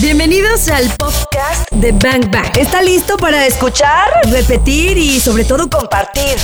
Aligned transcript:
Bienvenidos 0.00 0.68
al 0.70 0.88
podcast 0.96 1.70
de 1.70 1.92
Bang 1.92 2.32
Bang. 2.32 2.56
¿Está 2.58 2.80
listo 2.80 3.18
para 3.18 3.46
escuchar, 3.46 4.08
repetir 4.32 4.96
y 4.96 5.20
sobre 5.20 5.44
todo 5.44 5.68
compartir? 5.68 6.40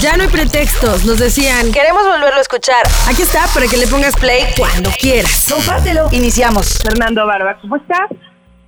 Ya 0.00 0.16
no 0.16 0.22
hay 0.22 0.28
pretextos, 0.28 1.04
nos 1.04 1.18
decían. 1.18 1.72
Queremos 1.72 2.04
volverlo 2.04 2.38
a 2.38 2.40
escuchar. 2.40 2.86
Aquí 3.10 3.22
está 3.22 3.40
para 3.52 3.66
que 3.66 3.76
le 3.76 3.88
pongas 3.88 4.14
play 4.14 4.44
cuando 4.56 4.90
quieras. 5.00 5.50
Compártelo. 5.52 6.06
Iniciamos. 6.12 6.78
Fernando 6.78 7.26
Barba, 7.26 7.58
¿cómo 7.60 7.74
estás? 7.76 8.08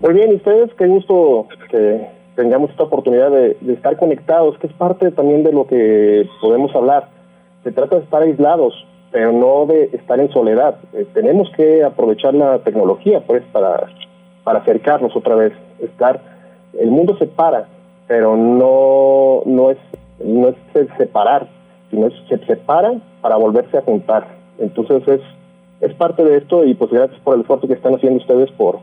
Muy 0.00 0.14
bien, 0.14 0.32
¿y 0.32 0.34
ustedes? 0.34 0.70
Qué 0.76 0.86
gusto 0.86 1.46
que 1.70 2.08
tengamos 2.34 2.70
esta 2.70 2.82
oportunidad 2.82 3.30
de, 3.30 3.56
de 3.60 3.72
estar 3.72 3.96
conectados, 3.96 4.58
que 4.58 4.66
es 4.66 4.72
parte 4.72 5.12
también 5.12 5.44
de 5.44 5.52
lo 5.52 5.66
que 5.68 6.28
podemos 6.40 6.74
hablar. 6.74 7.08
Se 7.62 7.70
trata 7.70 7.96
de 7.96 8.02
estar 8.02 8.20
aislados, 8.20 8.74
pero 9.14 9.30
no 9.30 9.64
de 9.66 9.90
estar 9.92 10.18
en 10.18 10.28
soledad. 10.32 10.74
Eh, 10.92 11.06
tenemos 11.14 11.48
que 11.56 11.84
aprovechar 11.84 12.34
la 12.34 12.58
tecnología 12.58 13.22
pues 13.24 13.44
para, 13.52 13.86
para 14.42 14.58
acercarnos 14.58 15.14
otra 15.14 15.36
vez. 15.36 15.52
Estar, 15.78 16.20
el 16.76 16.90
mundo 16.90 17.16
se 17.18 17.26
para, 17.26 17.68
pero 18.08 18.36
no, 18.36 19.42
no 19.46 19.70
es 19.70 19.78
no 20.18 20.48
es 20.48 20.56
separar, 20.98 21.46
sino 21.92 22.08
es 22.08 22.14
se 22.28 22.38
separa 22.44 22.94
para 23.20 23.36
volverse 23.36 23.78
a 23.78 23.82
juntar. 23.82 24.26
Entonces 24.58 25.06
es 25.06 25.20
es 25.80 25.94
parte 25.94 26.24
de 26.24 26.38
esto 26.38 26.64
y 26.64 26.74
pues 26.74 26.90
gracias 26.90 27.20
por 27.20 27.36
el 27.36 27.42
esfuerzo 27.42 27.68
que 27.68 27.74
están 27.74 27.94
haciendo 27.94 28.18
ustedes 28.18 28.50
por 28.56 28.80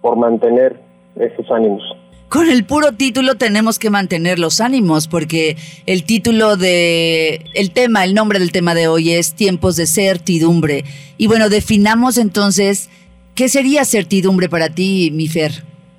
por 0.00 0.16
mantener 0.16 0.74
esos 1.14 1.48
ánimos. 1.52 1.84
Con 2.32 2.48
el 2.48 2.64
puro 2.64 2.92
título 2.96 3.34
tenemos 3.34 3.78
que 3.78 3.90
mantener 3.90 4.38
los 4.38 4.62
ánimos 4.62 5.06
porque 5.06 5.56
el 5.84 6.06
título 6.06 6.56
de 6.56 7.40
el 7.52 7.74
tema, 7.74 8.04
el 8.04 8.14
nombre 8.14 8.38
del 8.38 8.52
tema 8.52 8.74
de 8.74 8.88
hoy 8.88 9.10
es 9.10 9.34
tiempos 9.34 9.76
de 9.76 9.84
certidumbre. 9.84 10.84
Y 11.18 11.26
bueno, 11.26 11.50
definamos 11.50 12.16
entonces 12.16 12.88
qué 13.34 13.48
sería 13.48 13.84
certidumbre 13.84 14.48
para 14.48 14.70
ti, 14.70 15.10
mi 15.12 15.28
Fer. 15.28 15.50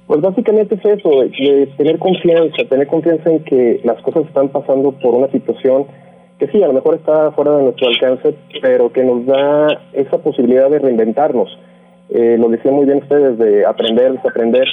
Pues 0.07 0.21
básicamente 0.21 0.73
es 0.73 0.83
eso, 0.83 1.21
de 1.21 1.69
tener 1.77 1.99
confianza, 1.99 2.63
tener 2.67 2.87
confianza 2.87 3.29
en 3.29 3.43
que 3.43 3.81
las 3.83 4.01
cosas 4.01 4.25
están 4.25 4.49
pasando 4.49 4.91
por 4.91 5.13
una 5.13 5.27
situación 5.27 5.85
que 6.39 6.47
sí, 6.47 6.63
a 6.63 6.67
lo 6.67 6.73
mejor 6.73 6.95
está 6.95 7.31
fuera 7.33 7.57
de 7.57 7.63
nuestro 7.65 7.89
alcance, 7.89 8.33
pero 8.59 8.91
que 8.91 9.03
nos 9.03 9.23
da 9.27 9.67
esa 9.93 10.17
posibilidad 10.17 10.67
de 10.71 10.79
reinventarnos. 10.79 11.59
Eh, 12.09 12.37
lo 12.39 12.49
decían 12.49 12.73
muy 12.73 12.87
bien 12.87 13.03
ustedes, 13.03 13.37
de 13.37 13.67
aprender, 13.67 14.13
desaprender. 14.13 14.67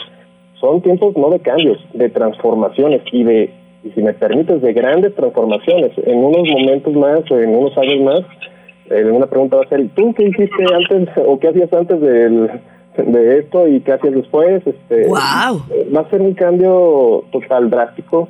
Son 0.60 0.80
tiempos 0.82 1.16
no 1.16 1.30
de 1.30 1.40
cambios, 1.40 1.78
de 1.94 2.08
transformaciones 2.10 3.02
y 3.12 3.24
de, 3.24 3.50
y 3.82 3.90
si 3.90 4.02
me 4.02 4.12
permites, 4.12 4.60
de 4.60 4.72
grandes 4.72 5.14
transformaciones. 5.14 5.92
En 6.04 6.18
unos 6.18 6.48
momentos 6.48 6.92
más, 6.94 7.20
en 7.30 7.54
unos 7.54 7.76
años 7.78 8.00
más, 8.02 8.20
eh, 8.90 9.04
una 9.04 9.26
pregunta 9.26 9.56
va 9.56 9.62
a 9.62 9.68
ser, 9.68 9.88
¿tú 9.94 10.12
qué 10.14 10.24
hiciste 10.24 10.64
antes 10.74 11.08
o 11.26 11.38
qué 11.38 11.48
hacías 11.48 11.72
antes 11.72 12.00
del 12.00 12.50
de 12.96 13.38
esto 13.38 13.68
y 13.68 13.80
qué 13.80 13.92
haces 13.92 14.14
después. 14.14 14.66
Este, 14.66 15.06
wow. 15.06 15.62
Va 15.94 16.00
a 16.00 16.10
ser 16.10 16.20
un 16.20 16.34
cambio 16.34 17.24
total, 17.32 17.70
drástico. 17.70 18.28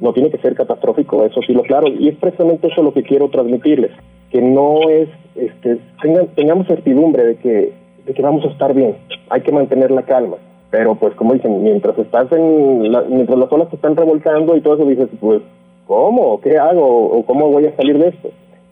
No 0.00 0.12
tiene 0.12 0.30
que 0.30 0.38
ser 0.38 0.54
catastrófico, 0.54 1.24
eso 1.24 1.40
sí 1.46 1.52
lo 1.52 1.62
claro. 1.62 1.88
Y 1.88 2.08
es 2.08 2.16
precisamente 2.16 2.68
eso 2.68 2.82
lo 2.82 2.92
que 2.92 3.02
quiero 3.02 3.28
transmitirles, 3.28 3.90
que 4.30 4.40
no 4.40 4.88
es, 4.88 5.10
este, 5.34 5.78
tengan, 6.00 6.28
tengamos 6.28 6.66
certidumbre 6.66 7.24
de 7.24 7.36
que, 7.36 7.72
de 8.06 8.14
que 8.14 8.22
vamos 8.22 8.44
a 8.46 8.48
estar 8.48 8.72
bien. 8.72 8.96
Hay 9.28 9.42
que 9.42 9.52
mantener 9.52 9.90
la 9.90 10.02
calma. 10.02 10.36
Pero 10.70 10.94
pues 10.94 11.14
como 11.14 11.34
dicen, 11.34 11.62
mientras 11.62 11.98
estás 11.98 12.30
en, 12.32 12.92
la, 12.92 13.02
mientras 13.02 13.38
las 13.38 13.52
olas 13.52 13.68
te 13.70 13.76
están 13.76 13.96
revolcando 13.96 14.56
y 14.56 14.60
todo 14.60 14.74
eso 14.74 14.86
dices, 14.86 15.08
pues, 15.20 15.42
¿cómo? 15.86 16.40
¿Qué 16.40 16.56
hago? 16.56 17.10
¿O 17.10 17.24
cómo 17.26 17.48
voy 17.48 17.66
a 17.66 17.76
salir 17.76 17.98
de 17.98 18.08
esto? 18.08 18.30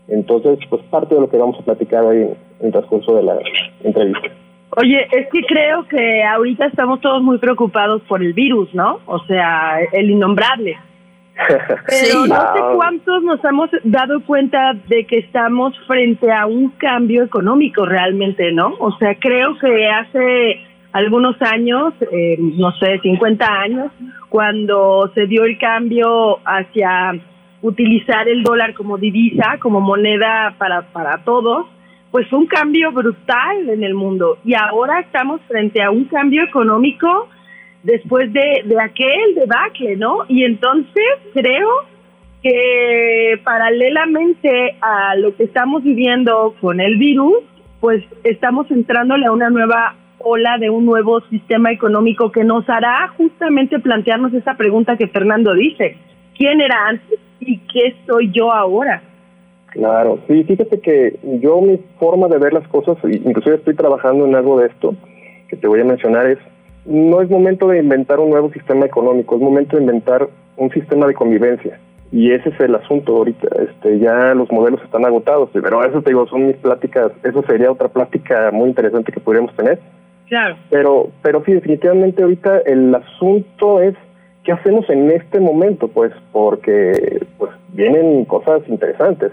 Entonces, 0.09 0.59
pues 0.71 0.83
parte 0.85 1.15
de 1.15 1.21
lo 1.21 1.29
que 1.29 1.37
vamos 1.37 1.59
a 1.59 1.65
platicar 1.65 2.05
hoy 2.05 2.23
en 2.23 2.37
el 2.61 2.73
transcurso 2.73 3.15
de 3.17 3.23
la 3.25 3.39
entrevista. 3.83 4.29
Oye, 4.77 5.07
es 5.11 5.27
que 5.33 5.43
creo 5.47 5.87
que 5.89 6.23
ahorita 6.25 6.67
estamos 6.67 7.01
todos 7.01 7.23
muy 7.23 7.39
preocupados 7.39 8.03
por 8.03 8.23
el 8.23 8.33
virus, 8.33 8.73
¿no? 8.75 9.01
O 9.07 9.19
sea, 9.25 9.81
el 9.93 10.11
innombrable. 10.11 10.79
Pero 11.87 12.27
no 12.27 12.35
sé 12.35 12.77
cuántos 12.77 13.23
nos 13.23 13.45
hemos 13.45 13.71
dado 13.85 14.21
cuenta 14.25 14.75
de 14.89 15.05
que 15.05 15.19
estamos 15.19 15.75
frente 15.87 16.31
a 16.33 16.47
un 16.47 16.71
cambio 16.71 17.23
económico 17.23 17.87
realmente, 17.87 18.53
¿no? 18.53 18.75
O 18.79 18.97
sea, 18.99 19.15
creo 19.19 19.57
que 19.59 19.89
hace 19.89 20.61
algunos 20.93 21.37
años, 21.43 21.95
eh, 22.13 22.37
no 22.39 22.73
sé, 22.73 22.99
50 23.01 23.47
años, 23.47 23.93
cuando 24.29 25.11
se 25.15 25.27
dio 25.27 25.45
el 25.45 25.59
cambio 25.59 26.39
hacia 26.45 27.13
utilizar 27.63 28.29
el 28.29 28.43
dólar 28.43 28.75
como 28.75 28.99
divisa, 28.99 29.59
como 29.61 29.81
moneda 29.81 30.55
para, 30.59 30.83
para 30.93 31.19
todos, 31.25 31.67
pues 32.11 32.27
fue 32.29 32.39
un 32.39 32.47
cambio 32.47 32.93
brutal 32.93 33.69
en 33.69 33.83
el 33.83 33.95
mundo 33.95 34.39
y 34.45 34.55
ahora 34.55 35.01
estamos 35.01 35.41
frente 35.43 35.83
a 35.83 35.91
un 35.91 36.05
cambio 36.05 36.43
económico 36.45 37.29
después 37.83 38.33
de, 38.33 38.63
de 38.65 38.81
aquel 38.81 39.35
debacle, 39.35 39.97
¿no? 39.97 40.25
Y 40.29 40.45
entonces 40.45 41.05
creo 41.35 41.69
que 42.43 43.41
paralelamente 43.45 44.77
a 44.81 45.17
lo 45.17 45.37
que 45.37 45.45
estamos 45.45 45.83
viviendo 45.83 46.55
con 46.61 46.81
el 46.81 46.97
virus, 46.97 47.35
pues 47.81 48.03
estamos 48.25 48.71
entrándole 48.71 49.27
a 49.27 49.33
una 49.33 49.51
nueva 49.51 49.95
ola 50.21 50.59
de 50.59 50.71
un 50.71 50.85
nuevo 50.85 51.21
sistema 51.29 51.73
económico 51.73 52.31
que 52.33 52.45
nos 52.45 52.69
hará 52.69 53.09
justamente 53.17 53.79
plantearnos 53.79 54.35
esa 54.35 54.55
pregunta 54.55 54.97
que 54.97 55.09
Fernando 55.09 55.55
dice, 55.55 55.97
¿quién 56.37 56.61
era 56.61 56.89
antes 56.89 57.19
y 57.41 57.59
qué 57.59 57.95
soy 58.07 58.31
yo 58.33 58.53
ahora? 58.53 59.03
Claro, 59.71 60.19
sí, 60.27 60.45
fíjate 60.45 60.81
que 60.81 61.19
yo 61.43 61.61
mi 61.61 61.79
forma 61.99 62.29
de 62.29 62.39
ver 62.39 62.53
las 62.53 62.67
cosas, 62.69 62.97
inclusive 63.05 63.57
estoy 63.57 63.75
trabajando 63.75 64.27
en 64.27 64.35
algo 64.35 64.59
de 64.59 64.69
esto, 64.69 64.95
que 65.49 65.57
te 65.57 65.67
voy 65.67 65.81
a 65.81 65.85
mencionar, 65.85 66.27
es, 66.27 66.39
no 66.87 67.21
es 67.21 67.29
momento 67.29 67.69
de 67.69 67.79
inventar 67.79 68.19
un 68.19 68.31
nuevo 68.31 68.51
sistema 68.51 68.87
económico, 68.87 69.37
es 69.37 69.43
momento 69.43 69.77
de 69.77 69.83
inventar 69.83 70.29
un 70.57 70.71
sistema 70.71 71.07
de 71.07 71.15
convivencia. 71.15 71.79
Y 72.11 72.33
ese 72.33 72.49
es 72.49 72.61
el 72.61 72.75
asunto 72.75 73.17
ahorita, 73.17 73.49
este, 73.63 73.99
ya 73.99 74.33
los 74.35 74.51
modelos 74.51 74.83
están 74.83 75.05
agotados, 75.05 75.51
pero 75.53 75.85
eso 75.85 76.01
te 76.01 76.11
digo, 76.11 76.27
son 76.27 76.47
mis 76.47 76.57
pláticas, 76.57 77.13
eso 77.23 77.43
sería 77.43 77.71
otra 77.71 77.89
plática 77.89 78.51
muy 78.51 78.71
interesante 78.71 79.13
que 79.13 79.21
podríamos 79.21 79.55
tener. 79.55 79.79
Claro. 80.29 80.57
Pero, 80.71 81.09
pero 81.23 81.43
sí, 81.45 81.53
definitivamente 81.53 82.23
ahorita 82.23 82.59
el 82.67 82.95
asunto 82.95 83.81
es 83.81 83.95
qué 84.45 84.53
hacemos 84.53 84.89
en 84.91 85.11
este 85.11 85.41
momento, 85.41 85.89
pues, 85.89 86.13
porque 86.33 87.21
pues 87.39 87.51
vienen 87.73 88.25
cosas 88.25 88.61
interesantes. 88.69 89.33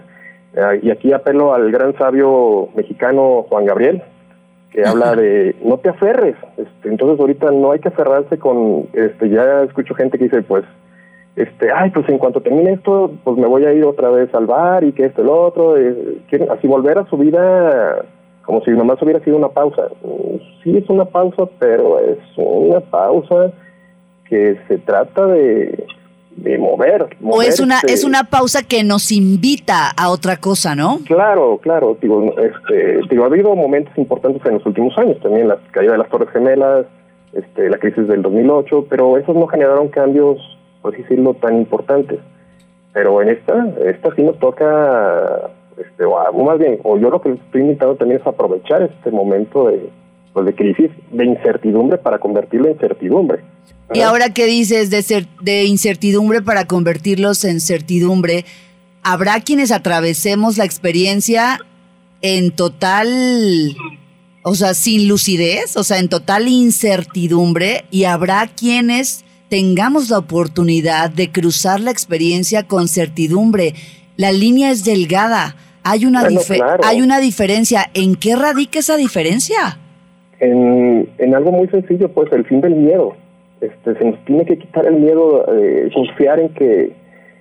Eh, 0.54 0.80
y 0.84 0.92
aquí 0.92 1.12
apelo 1.12 1.54
al 1.54 1.72
gran 1.72 1.98
sabio 1.98 2.70
mexicano 2.76 3.46
Juan 3.50 3.66
Gabriel, 3.66 4.02
que 4.72 4.86
habla 4.86 5.16
de 5.16 5.56
no 5.64 5.78
te 5.78 5.90
aferres. 5.90 6.36
Este, 6.58 6.90
entonces 6.90 7.20
ahorita 7.20 7.52
no 7.52 7.72
hay 7.72 7.80
que 7.80 7.90
aferrarse 7.90 8.38
con, 8.38 8.88
este, 8.94 9.30
ya 9.30 9.64
escucho 9.64 9.96
gente 9.96 10.18
que 10.18 10.26
dice, 10.26 10.42
pues, 10.44 10.64
este, 11.36 11.70
ay, 11.74 11.90
pues 11.92 12.08
en 12.08 12.18
cuanto 12.18 12.42
termine 12.42 12.74
esto, 12.74 13.12
pues 13.24 13.38
me 13.38 13.48
voy 13.48 13.66
a 13.66 13.74
ir 13.74 13.84
otra 13.84 14.10
vez 14.10 14.34
al 14.34 14.46
bar 14.46 14.86
y 14.86 14.94
que 14.94 15.06
esto, 15.06 15.22
el 15.22 15.30
otro, 15.30 15.78
eh, 15.78 16.20
quieren 16.30 16.50
así 16.50 16.68
volver 16.68 16.98
a 16.98 17.06
su 17.08 17.18
vida 17.18 18.06
como 18.46 18.64
si 18.64 18.72
nomás 18.72 19.02
hubiera 19.02 19.24
sido 19.24 19.38
una 19.38 19.50
pausa. 19.50 19.90
Sí 20.64 20.78
es 20.78 20.90
una 20.90 21.06
pausa, 21.06 21.44
pero 21.60 22.00
es 22.00 22.20
una 22.38 22.80
pausa 22.80 23.52
que 24.30 24.58
se 24.68 24.78
trata 24.80 25.28
de 25.28 25.86
de 26.36 26.58
mover. 26.58 27.08
O 27.24 27.42
es 27.42 27.60
una 27.60 27.80
es 27.88 28.04
una 28.04 28.26
pausa 28.26 28.64
que 28.64 28.84
nos 28.84 29.12
invita 29.12 29.90
a 29.90 30.10
otra 30.10 30.38
cosa, 30.38 30.76
¿no? 30.76 31.00
Claro, 31.06 31.60
claro. 31.62 31.98
Digo, 32.02 32.34
este, 32.38 33.00
digo, 33.10 33.24
ha 33.24 33.28
habido 33.28 33.56
momentos 33.56 33.98
importantes 33.98 34.46
en 34.46 34.56
los 34.56 34.66
últimos 34.66 34.98
años, 34.98 35.20
también 35.22 35.48
la 35.48 35.58
caída 35.72 35.94
de 35.94 35.98
las 36.00 36.10
Torres 36.10 36.30
Gemelas, 36.32 36.86
este, 37.34 37.70
la 37.70 37.78
crisis 37.78 38.08
del 38.08 38.22
2008, 38.22 38.88
pero 38.90 39.18
esos 39.18 39.36
no 39.36 39.48
generaron 39.48 39.88
cambios, 39.88 40.38
por 40.82 40.94
así 40.94 41.04
decirlo, 41.04 41.34
tan 41.36 41.58
importantes. 41.58 42.20
Pero 42.94 43.22
en 43.22 43.30
esta, 43.30 43.68
esta 43.86 44.14
sí 44.16 44.24
nos 44.24 44.38
toca, 44.40 45.50
este, 45.78 46.06
o 46.06 46.44
más 46.44 46.60
bien, 46.60 46.80
o 46.84 46.98
yo 46.98 47.10
lo 47.10 47.22
que 47.22 47.32
estoy 47.32 47.62
invitando 47.62 47.96
también 47.96 48.22
es 48.22 48.28
aprovechar 48.28 48.82
este 48.84 49.12
momento 49.12 49.68
de, 49.68 49.90
pues, 50.34 50.46
de 50.46 50.56
crisis, 50.56 50.92
de 51.12 51.26
incertidumbre 51.26 51.98
para 51.98 52.20
convertirlo 52.20 52.70
en 52.70 52.78
certidumbre. 52.80 53.44
Y 53.94 54.02
ahora 54.02 54.34
que 54.34 54.46
dices 54.46 54.90
de, 54.90 55.64
incertidumbre 55.66 56.42
para 56.42 56.66
convertirlos 56.66 57.44
en 57.46 57.62
certidumbre, 57.62 58.46
¿habrá 59.04 59.40
quienes 59.42 59.72
atravesemos 59.72 60.58
la 60.58 60.66
experiencia 60.66 61.60
en 62.22 62.52
total, 62.52 63.76
o 64.44 64.56
sea, 64.56 64.74
sin 64.74 65.08
lucidez, 65.08 65.78
o 65.78 65.84
sea, 65.84 66.00
en 66.00 66.10
total 66.10 66.48
incertidumbre? 66.48 67.86
Y 67.92 68.06
habrá 68.06 68.48
quienes 68.48 69.24
tengamos 69.50 70.10
la 70.10 70.18
oportunidad 70.18 71.12
de 71.12 71.32
cruzar 71.32 71.80
la 71.80 71.92
experiencia 71.92 72.64
con 72.64 72.88
certidumbre. 72.88 73.76
La 74.18 74.32
línea 74.32 74.72
es 74.72 74.86
delgada. 74.86 75.56
Hay 75.84 76.06
una, 76.06 76.24
hay 76.84 77.02
una 77.02 77.20
diferencia. 77.20 77.82
¿En 77.94 78.16
qué 78.16 78.36
radica 78.36 78.80
esa 78.80 78.98
diferencia? 78.98 79.78
En, 80.40 81.10
en 81.18 81.36
algo 81.36 81.52
muy 81.52 81.68
sencillo, 81.68 82.10
pues 82.10 82.32
el 82.32 82.46
fin 82.46 82.62
del 82.62 82.76
miedo 82.76 83.16
este, 83.62 83.96
se 83.96 84.06
nos 84.06 84.20
tiene 84.26 84.46
que 84.46 84.58
quitar 84.58 84.86
el 84.86 84.96
miedo, 84.96 85.46
eh, 85.54 85.90
confiar 85.94 86.40
en 86.40 86.50
que, 86.50 86.94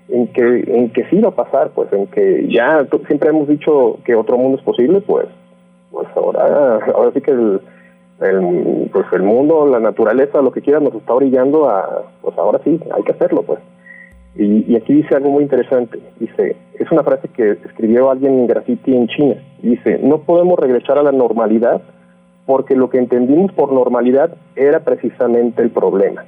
en 0.09 0.27
que, 0.29 0.65
en 0.67 0.91
que 0.91 1.05
sí 1.11 1.21
va 1.21 1.31
a 1.31 1.35
pasar, 1.35 1.71
pues, 1.71 1.93
en 1.93 2.07
que 2.09 2.47
ya 2.49 2.87
siempre 3.07 3.31
hemos 3.31 3.49
dicho 3.49 3.99
que 4.05 4.15
otro 4.15 4.37
mundo 4.37 4.59
es 4.59 4.65
posible, 4.65 5.01
pues, 5.01 5.27
pues 5.91 6.09
ahora, 6.17 6.81
ahora 6.95 7.11
sí 7.13 7.21
que 7.21 7.31
el, 7.31 7.61
pues 8.93 9.07
el 9.13 9.23
mundo, 9.23 9.67
la 9.67 9.81
naturaleza, 9.81 10.41
lo 10.41 10.53
que 10.53 10.63
quiera, 10.63 10.81
nos 10.81 10.95
está 10.95 11.15
orillando 11.15 11.69
a, 11.69 12.05
pues 12.23 12.37
ahora 12.39 12.61
sí, 12.65 12.81
hay 12.95 13.03
que 13.03 13.13
hacerlo, 13.13 13.43
pues. 13.43 13.59
Y, 14.37 14.73
y, 14.73 14.77
aquí 14.77 14.95
dice 14.95 15.15
algo 15.15 15.31
muy 15.31 15.45
interesante. 15.45 16.01
Dice, 16.19 16.57
es 16.79 16.91
una 16.91 17.05
frase 17.05 17.29
que 17.29 17.53
escribió 17.65 18.11
alguien 18.11 18.41
en 18.41 18.47
graffiti 18.47 18.95
en 18.95 19.07
China. 19.09 19.37
Dice, 19.63 20.01
no 20.03 20.19
podemos 20.19 20.59
regresar 20.59 20.99
a 20.99 21.03
la 21.03 21.13
normalidad 21.13 21.83
porque 22.47 22.75
lo 22.75 22.91
que 22.91 22.99
entendimos 22.99 23.53
por 23.53 23.73
normalidad 23.73 24.37
era 24.57 24.81
precisamente 24.81 25.63
el 25.63 25.71
problema. 25.71 26.25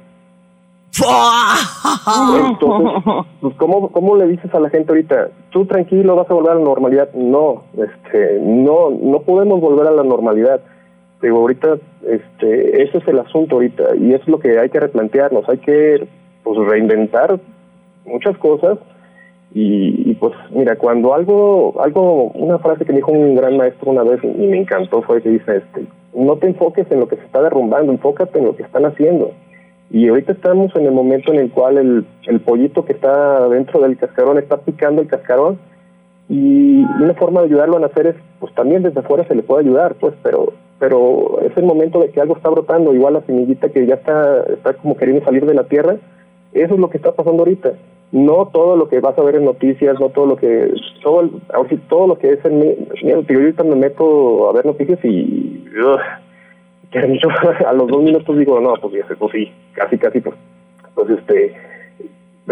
Entonces, 2.49 3.25
pues, 3.41 3.55
¿cómo, 3.57 3.89
¿cómo 3.91 4.15
le 4.15 4.27
dices 4.27 4.53
a 4.53 4.59
la 4.59 4.69
gente 4.69 4.91
ahorita, 4.91 5.29
tú 5.51 5.65
tranquilo 5.65 6.15
vas 6.15 6.29
a 6.29 6.33
volver 6.33 6.51
a 6.51 6.55
la 6.55 6.61
normalidad? 6.61 7.13
No, 7.13 7.63
este, 7.77 8.39
no, 8.41 8.89
no 8.89 9.19
podemos 9.21 9.61
volver 9.61 9.87
a 9.87 9.91
la 9.91 10.03
normalidad. 10.03 10.61
Digo, 11.21 11.37
ahorita, 11.39 11.77
este, 12.07 12.83
ese 12.83 12.99
es 12.99 13.07
el 13.07 13.19
asunto 13.19 13.55
ahorita 13.55 13.95
y 13.95 14.13
es 14.13 14.27
lo 14.27 14.39
que 14.39 14.59
hay 14.59 14.69
que 14.69 14.79
replantearnos. 14.79 15.47
Hay 15.49 15.57
que, 15.59 16.07
pues, 16.43 16.57
reinventar 16.67 17.39
muchas 18.07 18.37
cosas 18.37 18.79
y, 19.53 20.13
pues, 20.15 20.33
mira, 20.51 20.75
cuando 20.75 21.13
algo, 21.13 21.81
algo, 21.81 22.25
una 22.35 22.59
frase 22.59 22.85
que 22.85 22.93
dijo 22.93 23.11
un 23.11 23.35
gran 23.35 23.57
maestro 23.57 23.91
una 23.91 24.03
vez 24.03 24.19
y 24.23 24.45
me 24.47 24.59
encantó 24.59 25.01
fue 25.01 25.21
que 25.21 25.29
dice, 25.29 25.57
este, 25.57 25.85
no 26.13 26.35
te 26.35 26.47
enfoques 26.47 26.85
en 26.91 26.99
lo 26.99 27.07
que 27.07 27.15
se 27.15 27.23
está 27.23 27.41
derrumbando, 27.41 27.91
enfócate 27.91 28.39
en 28.39 28.45
lo 28.45 28.55
que 28.55 28.63
están 28.63 28.85
haciendo. 28.85 29.31
Y 29.89 30.09
ahorita 30.09 30.33
estamos 30.33 30.75
en 30.75 30.85
el 30.85 30.91
momento 30.91 31.31
en 31.31 31.39
el 31.39 31.49
cual 31.49 31.77
el, 31.77 32.39
pollito 32.41 32.83
que 32.83 32.93
está 32.93 33.47
dentro 33.47 33.79
del 33.79 33.97
cascarón 33.97 34.37
está 34.37 34.57
picando 34.57 35.01
el 35.01 35.07
cascarón 35.07 35.57
y 36.27 36.83
una 36.83 37.13
forma 37.13 37.39
de 37.39 37.47
ayudarlo 37.47 37.77
a 37.77 37.81
nacer 37.81 38.07
es, 38.07 38.15
pues 38.39 38.53
también 38.53 38.83
desde 38.83 38.99
afuera 38.99 39.25
se 39.27 39.35
le 39.35 39.43
puede 39.43 39.61
ayudar, 39.61 39.95
pues, 39.95 40.13
pero 40.23 40.53
pero 40.79 41.39
es 41.41 41.57
el 41.57 41.63
momento 41.63 41.99
de 41.99 42.11
que 42.11 42.21
algo 42.21 42.37
está 42.37 42.49
brotando, 42.49 42.93
igual 42.93 43.15
la 43.15 43.21
semillita 43.21 43.69
que 43.69 43.87
ya 43.87 43.95
está, 43.95 44.43
está 44.43 44.73
como 44.73 44.95
queriendo 44.95 45.25
salir 45.25 45.43
de 45.43 45.55
la 45.55 45.63
tierra, 45.63 45.95
eso 46.53 46.73
es 46.73 46.79
lo 46.79 46.89
que 46.89 46.97
está 46.97 47.11
pasando 47.11 47.43
ahorita. 47.43 47.73
No 48.11 48.47
todo 48.53 48.77
lo 48.77 48.87
que 48.87 48.99
vas 48.99 49.17
a 49.17 49.23
ver 49.23 49.35
en 49.35 49.45
noticias, 49.45 49.99
no 49.99 50.09
todo 50.09 50.25
lo 50.25 50.35
que, 50.37 50.71
todo, 51.03 51.29
todo 51.89 52.07
lo 52.07 52.17
que 52.17 52.33
es 52.33 52.45
en 52.45 52.59
mira, 53.03 53.19
yo 53.27 53.39
ahorita 53.39 53.63
me 53.63 53.75
meto 53.75 54.49
a 54.49 54.53
ver 54.53 54.65
noticias 54.65 54.99
y 55.03 55.65
a 57.67 57.73
los 57.73 57.87
dos 57.87 58.01
minutos 58.01 58.37
digo, 58.37 58.59
no, 58.59 58.73
pues, 58.81 59.03
pues 59.19 59.31
sí, 59.33 59.51
casi, 59.73 59.97
casi, 59.97 60.21
pues, 60.21 60.35
pues 60.95 61.09
este, 61.09 61.53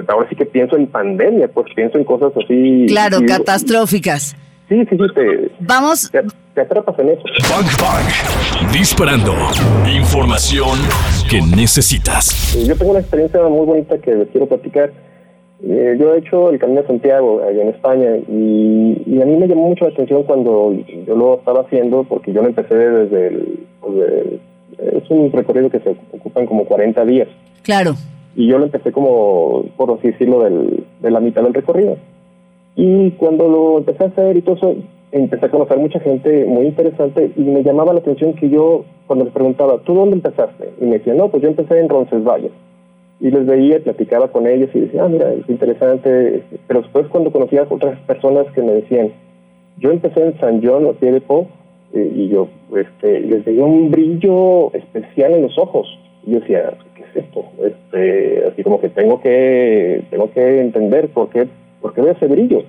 ahora 0.08 0.28
sí 0.30 0.36
que 0.36 0.46
pienso 0.46 0.76
en 0.76 0.88
pandemia, 0.88 1.48
pues 1.48 1.68
pienso 1.74 1.98
en 1.98 2.04
cosas 2.04 2.34
así. 2.36 2.86
Claro, 2.88 3.20
catastróficas. 3.26 4.36
Sí, 4.68 4.84
sí, 4.90 4.98
sí, 4.98 5.14
te, 5.14 5.52
Vamos. 5.60 6.12
Te, 6.12 6.62
atrapas 6.62 6.98
en 6.98 7.10
eso. 7.10 7.24
Bang, 7.50 7.68
bang. 7.80 8.72
Disparando. 8.74 9.34
Información 9.88 10.80
que 11.30 11.40
necesitas. 11.42 12.58
Yo 12.68 12.76
tengo 12.76 12.92
una 12.92 13.02
experiencia 13.02 13.44
muy 13.44 13.66
bonita 13.66 13.98
que 14.00 14.16
les 14.16 14.30
quiero 14.30 14.48
platicar. 14.48 14.92
Eh, 15.64 15.96
yo 16.00 16.16
he 16.16 16.20
hecho 16.20 16.50
el 16.50 16.60
Camino 16.60 16.82
de 16.82 16.88
Santiago 16.88 17.42
allá 17.48 17.62
en 17.62 17.70
España 17.70 18.18
y, 18.28 19.22
a 19.22 19.26
mí 19.26 19.38
me 19.38 19.48
llamó 19.48 19.70
mucho 19.70 19.86
la 19.86 19.92
atención 19.92 20.24
cuando 20.24 20.74
yo 21.08 21.16
lo 21.16 21.36
estaba 21.36 21.62
haciendo 21.62 22.04
porque 22.04 22.34
yo 22.34 22.42
lo 22.42 22.50
empecé 22.50 22.76
desde 22.76 23.28
el, 23.28 23.60
pues, 23.80 23.96
es 24.78 25.10
un 25.10 25.32
recorrido 25.32 25.70
que 25.70 25.80
se 25.80 25.96
ocupan 26.12 26.46
como 26.48 26.66
40 26.66 27.06
días. 27.06 27.28
Claro. 27.64 27.96
Y 28.36 28.48
yo 28.48 28.58
lo 28.58 28.66
empecé 28.66 28.92
como, 28.92 29.64
por 29.78 29.92
así 29.92 30.10
decirlo, 30.10 30.44
del, 30.44 30.86
de 31.02 31.12
la 31.12 31.20
mitad 31.20 31.44
del 31.44 31.54
recorrido. 31.54 31.98
Y 32.76 33.12
cuando 33.12 33.48
lo 33.48 33.78
empecé 33.78 34.04
a 34.04 34.08
hacer 34.08 34.38
y 34.38 34.42
todo 34.42 34.56
eso, 34.56 34.76
empecé 35.12 35.46
a 35.46 35.52
conocer 35.52 35.78
mucha 35.78 36.00
gente 36.00 36.46
muy 36.46 36.68
interesante 36.68 37.32
y 37.36 37.42
me 37.42 37.64
llamaba 37.64 37.94
la 37.94 38.00
atención 38.00 38.34
que 38.34 38.50
yo, 38.50 38.84
cuando 39.08 39.26
les 39.26 39.34
preguntaba, 39.34 39.80
¿tú 39.80 39.94
dónde 39.94 40.18
empezaste? 40.18 40.72
Y 40.82 40.86
me 40.86 40.98
decían, 40.98 41.18
no, 41.18 41.30
pues 41.30 41.42
yo 41.42 41.50
empecé 41.50 41.80
en 41.80 41.90
Roncesvalles 41.90 42.52
y 43.20 43.32
les 43.32 43.46
veía, 43.46 43.80
platicaba 43.80 44.28
con 44.28 44.46
ellos 44.46 44.70
y 44.74 44.82
decía, 44.82 45.06
ah, 45.06 45.08
mira, 45.08 45.32
es 45.32 45.48
interesante. 45.50 46.44
Pero 46.68 46.82
después 46.82 47.08
cuando 47.08 47.32
conocía 47.32 47.66
otras 47.70 47.98
personas 48.02 48.46
que 48.54 48.62
me 48.62 48.74
decían, 48.74 49.12
yo 49.78 49.92
empecé 49.92 50.22
en 50.22 50.40
San 50.40 50.62
John, 50.64 50.86
o 50.86 50.94
pie 50.94 51.22
eh, 51.94 52.12
y 52.14 52.30
yo 52.30 52.48
este, 52.76 53.22
les 53.22 53.46
veía 53.46 53.64
un 53.64 53.90
brillo 53.92 54.74
especial 54.74 55.34
en 55.34 55.44
los 55.44 55.58
ojos. 55.58 55.88
Y 56.26 56.32
yo 56.32 56.40
decía, 56.40 56.74
¿qué 56.96 57.04
es 57.04 57.26
esto? 57.26 57.46
Este, 57.64 58.48
así 58.48 58.64
como 58.64 58.82
que 58.82 58.90
tengo 58.90 59.22
que, 59.22 60.04
tengo 60.10 60.32
que 60.32 60.62
entender 60.62 61.10
por 61.10 61.30
qué, 61.30 61.48
por 61.86 61.94
qué 61.94 62.02
veo 62.02 62.14
ese 62.14 62.26
brillo. 62.26 62.64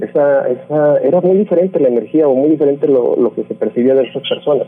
Esa, 0.00 0.48
esa, 0.48 0.96
era 1.00 1.20
muy 1.20 1.36
diferente 1.36 1.78
la 1.78 1.88
energía 1.88 2.26
o 2.26 2.34
muy 2.34 2.48
diferente 2.48 2.88
lo, 2.88 3.16
lo 3.16 3.34
que 3.34 3.44
se 3.44 3.54
percibía 3.54 3.94
de 3.94 4.04
esas 4.04 4.26
personas. 4.26 4.66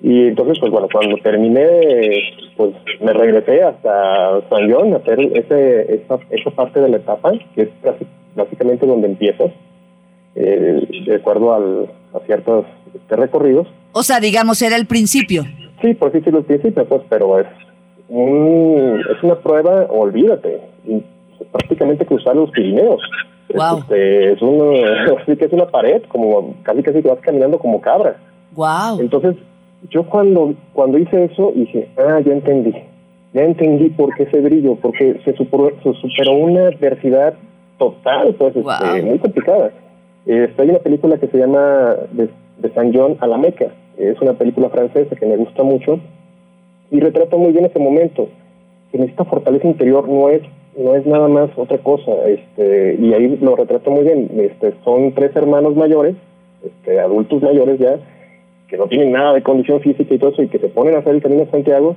Y 0.00 0.28
entonces, 0.28 0.58
pues 0.60 0.72
bueno, 0.72 0.88
cuando 0.90 1.18
terminé, 1.22 1.68
pues 2.56 2.72
me 3.02 3.12
regresé 3.12 3.62
hasta 3.62 4.40
San 4.48 4.72
John 4.72 4.94
a 4.94 4.96
hacer 4.96 5.20
ese, 5.20 5.94
esa, 5.94 6.18
esa 6.30 6.50
parte 6.52 6.80
de 6.80 6.88
la 6.88 6.96
etapa, 6.96 7.32
que 7.54 7.64
es 7.64 7.68
básicamente 8.34 8.86
donde 8.86 9.08
empiezas, 9.08 9.50
eh, 10.36 11.04
de 11.04 11.14
acuerdo 11.16 11.52
al, 11.52 11.90
a 12.14 12.24
ciertos 12.24 12.64
este, 12.94 13.14
recorridos. 13.14 13.68
O 13.92 14.02
sea, 14.02 14.20
digamos, 14.20 14.62
era 14.62 14.76
el 14.76 14.86
principio. 14.86 15.42
Sí, 15.82 15.92
por 15.92 16.12
sí, 16.12 16.22
sí, 16.24 16.30
el 16.30 16.44
principio, 16.44 16.86
pues, 16.86 17.02
pero 17.10 17.40
es, 17.40 17.46
un, 18.08 19.02
es 19.14 19.22
una 19.22 19.34
prueba, 19.34 19.84
olvídate, 19.90 20.62
prácticamente 21.50 22.06
cruzar 22.06 22.36
los 22.36 22.50
Pirineos. 22.50 23.00
Wow. 23.54 23.78
Este, 23.78 24.32
es, 24.32 24.42
una, 24.42 25.24
que 25.26 25.44
es 25.44 25.52
una 25.52 25.66
pared, 25.66 26.02
como 26.08 26.54
casi 26.62 26.82
casi 26.82 27.00
vas 27.00 27.20
caminando 27.20 27.58
como 27.58 27.80
cabra. 27.80 28.16
Wow. 28.54 29.00
Entonces, 29.00 29.36
yo 29.88 30.04
cuando, 30.04 30.54
cuando 30.72 30.98
hice 30.98 31.24
eso 31.24 31.52
dije, 31.54 31.88
ah, 31.96 32.20
ya 32.24 32.32
entendí, 32.32 32.74
ya 33.32 33.42
entendí 33.42 33.88
por 33.90 34.14
qué 34.14 34.24
ese 34.24 34.40
brillo, 34.40 34.76
porque 34.76 35.20
se 35.24 35.34
superó, 35.34 35.70
se 35.82 35.92
superó 35.94 36.34
una 36.34 36.68
adversidad 36.68 37.34
total, 37.78 38.34
pues 38.34 38.54
este, 38.54 39.02
muy 39.02 39.18
complicada. 39.18 39.70
Este, 40.26 40.62
hay 40.62 40.68
una 40.68 40.80
película 40.80 41.18
que 41.18 41.28
se 41.28 41.38
llama 41.38 41.94
de, 42.12 42.28
de 42.58 42.74
San 42.74 42.92
John 42.92 43.16
a 43.20 43.26
la 43.26 43.38
Meca, 43.38 43.72
es 43.96 44.20
una 44.20 44.34
película 44.34 44.68
francesa 44.68 45.16
que 45.16 45.26
me 45.26 45.36
gusta 45.36 45.62
mucho 45.62 45.98
y 46.90 47.00
retrata 47.00 47.36
muy 47.36 47.52
bien 47.52 47.64
ese 47.64 47.78
momento, 47.78 48.28
que 48.90 48.98
necesita 48.98 49.24
fortaleza 49.24 49.66
interior 49.66 50.08
no 50.08 50.28
es 50.28 50.42
no 50.76 50.94
es 50.94 51.06
nada 51.06 51.28
más 51.28 51.50
otra 51.56 51.78
cosa, 51.78 52.12
este, 52.26 52.96
y 52.98 53.12
ahí 53.12 53.36
lo 53.40 53.56
retrata 53.56 53.90
muy 53.90 54.04
bien, 54.04 54.30
este, 54.38 54.74
son 54.84 55.12
tres 55.12 55.34
hermanos 55.34 55.76
mayores, 55.76 56.16
este, 56.64 57.00
adultos 57.00 57.42
mayores 57.42 57.78
ya, 57.78 57.98
que 58.68 58.76
no 58.76 58.86
tienen 58.86 59.12
nada 59.12 59.34
de 59.34 59.42
condición 59.42 59.80
física 59.80 60.14
y 60.14 60.18
todo 60.18 60.30
eso, 60.30 60.42
y 60.42 60.48
que 60.48 60.58
se 60.58 60.68
ponen 60.68 60.94
a 60.94 60.98
hacer 60.98 61.14
el 61.14 61.22
Camino 61.22 61.44
de 61.44 61.50
Santiago, 61.50 61.96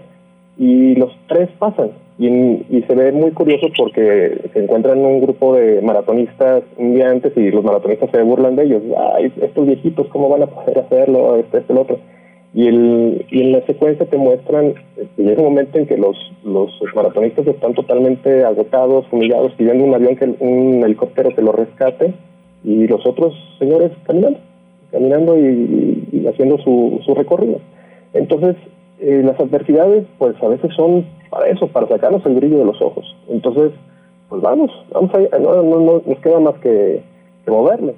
y 0.58 0.96
los 0.96 1.12
tres 1.28 1.50
pasan. 1.60 1.92
Y, 2.20 2.84
se 2.88 2.96
ve 2.96 3.12
muy 3.12 3.32
curioso 3.32 3.68
porque 3.76 4.50
se 4.54 4.64
encuentran 4.64 5.00
un 5.00 5.22
grupo 5.22 5.56
de 5.56 5.82
maratonistas 5.82 6.64
un 6.78 6.94
día 6.94 7.10
antes 7.10 7.36
y 7.36 7.50
los 7.50 7.64
maratonistas 7.64 8.12
se 8.12 8.22
burlan 8.22 8.56
de 8.56 8.66
ellos. 8.66 8.84
Ay, 9.16 9.32
estos 9.42 9.66
viejitos, 9.66 10.08
¿cómo 10.10 10.30
van 10.30 10.44
a 10.44 10.48
poder 10.48 10.80
hacerlo? 10.80 11.38
Este, 11.38 11.60
este, 11.60 11.74
el 11.74 11.80
otro. 11.80 11.98
Y, 12.54 12.68
el, 12.68 13.26
y 13.32 13.42
en 13.42 13.52
la 13.52 13.66
secuencia 13.66 14.06
te 14.06 14.18
muestran, 14.18 14.76
este, 14.96 15.24
llega 15.24 15.42
un 15.42 15.50
momento 15.50 15.78
en 15.80 15.88
que 15.88 15.98
los, 15.98 16.16
los 16.44 16.70
maratonistas 16.94 17.48
están 17.48 17.74
totalmente 17.74 18.44
agotados, 18.44 19.06
humillados, 19.12 19.54
pidiendo 19.54 19.84
un 19.84 19.96
avión, 19.96 20.16
que 20.16 20.26
un 20.40 20.84
helicóptero 20.84 21.34
que 21.36 21.42
los 21.42 21.56
rescate, 21.56 22.14
y 22.64 22.88
los 22.88 23.06
otros 23.06 23.34
señores 23.60 23.92
caminando 24.06 24.40
caminando 24.94 25.38
y, 25.38 26.26
haciendo 26.28 26.58
su, 26.60 27.02
su, 27.04 27.14
recorrido. 27.16 27.60
Entonces, 28.14 28.56
eh, 29.00 29.22
las 29.26 29.38
adversidades, 29.40 30.06
pues 30.20 30.36
a 30.42 30.48
veces 30.48 30.72
son 30.76 31.06
para 31.30 31.50
eso, 31.50 31.68
para 31.68 31.88
sacarnos 31.88 32.26
el 32.26 32.36
brillo 32.36 32.60
de 32.60 32.66
los 32.66 32.82
ojos. 32.82 33.04
Entonces, 33.28 33.72
pues 34.30 34.42
vamos, 34.42 34.72
vamos 34.92 35.12
a, 35.16 35.38
no, 35.40 35.64
no, 35.64 35.80
no 35.80 36.02
nos 36.06 36.20
queda 36.20 36.40
más 36.40 36.56
que, 36.62 37.04
que 37.44 37.52
moverle. 37.52 37.96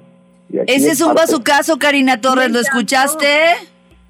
Ese 0.66 0.90
es 0.90 1.00
un 1.02 1.14
bazucazo, 1.14 1.78
Karina 1.78 2.20
Torres, 2.20 2.50
¿lo 2.50 2.60
escuchaste? 2.60 3.26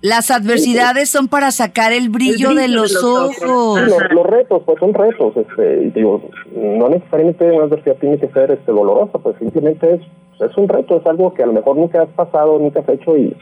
Las 0.07 0.31
adversidades 0.31 1.11
son 1.11 1.27
para 1.27 1.51
sacar 1.51 1.93
el 1.93 2.11
brillo, 2.11 2.55
de, 2.55 2.69
los 2.69 3.03
ojos. 3.03 3.37
los, 3.43 4.27
retos, 4.27 4.63
pues 4.65 4.79
son 4.79 4.95
retos. 4.95 5.37
Este, 5.37 5.91
digo, 5.91 6.31
no 6.55 6.89
necesariamente 6.89 7.51
una 7.51 7.65
adversidad 7.65 7.97
tiene 7.97 8.19
que 8.19 8.29
ser 8.29 8.53
este, 8.53 8.71
dolorosa, 8.71 9.19
pues 9.19 9.37
simplemente 9.39 9.95
es 9.95 10.01
es 10.45 10.57
un 10.57 10.69
reto, 10.69 10.99
es 10.99 11.07
algo 11.07 11.33
que 11.33 11.43
a 11.43 11.47
lo 11.47 11.53
mejor 11.53 11.77
nunca 11.77 12.03
has 12.03 12.09
pasado, 12.11 12.59
nunca 12.59 12.81
has 12.81 12.89
hecho 12.89 13.17
y... 13.17 13.35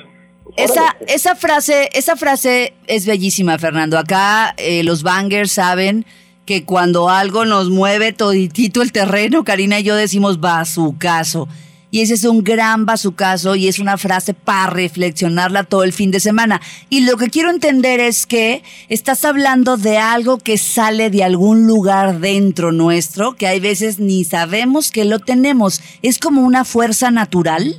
Pues, 0.44 0.70
esa, 0.70 0.96
esa 1.08 1.34
frase, 1.34 1.88
esa 1.92 2.16
frase 2.16 2.72
es 2.86 3.06
bellísima, 3.06 3.58
Fernando. 3.58 3.98
Acá 3.98 4.54
eh, 4.56 4.84
los 4.84 5.02
bangers 5.02 5.52
saben 5.52 6.06
que 6.46 6.64
cuando 6.64 7.08
algo 7.08 7.44
nos 7.44 7.70
mueve 7.70 8.12
toditito 8.12 8.80
el 8.80 8.92
terreno, 8.92 9.44
Karina 9.44 9.80
y 9.80 9.82
yo 9.82 9.96
decimos 9.96 10.38
va 10.38 10.64
su 10.64 10.96
caso. 10.98 11.48
Y 11.94 12.00
ese 12.00 12.14
es 12.14 12.24
un 12.24 12.42
gran 12.42 12.86
bazucazo 12.86 13.54
y 13.54 13.68
es 13.68 13.78
una 13.78 13.96
frase 13.96 14.34
para 14.34 14.68
reflexionarla 14.68 15.62
todo 15.62 15.84
el 15.84 15.92
fin 15.92 16.10
de 16.10 16.18
semana. 16.18 16.60
Y 16.90 17.08
lo 17.08 17.16
que 17.16 17.28
quiero 17.28 17.50
entender 17.50 18.00
es 18.00 18.26
que 18.26 18.62
estás 18.88 19.24
hablando 19.24 19.76
de 19.76 19.98
algo 19.98 20.38
que 20.38 20.58
sale 20.58 21.08
de 21.08 21.22
algún 21.22 21.68
lugar 21.68 22.18
dentro 22.18 22.72
nuestro, 22.72 23.34
que 23.34 23.46
hay 23.46 23.60
veces 23.60 24.00
ni 24.00 24.24
sabemos 24.24 24.90
que 24.90 25.04
lo 25.04 25.20
tenemos. 25.20 25.80
¿Es 26.02 26.18
como 26.18 26.40
una 26.44 26.64
fuerza 26.64 27.12
natural? 27.12 27.76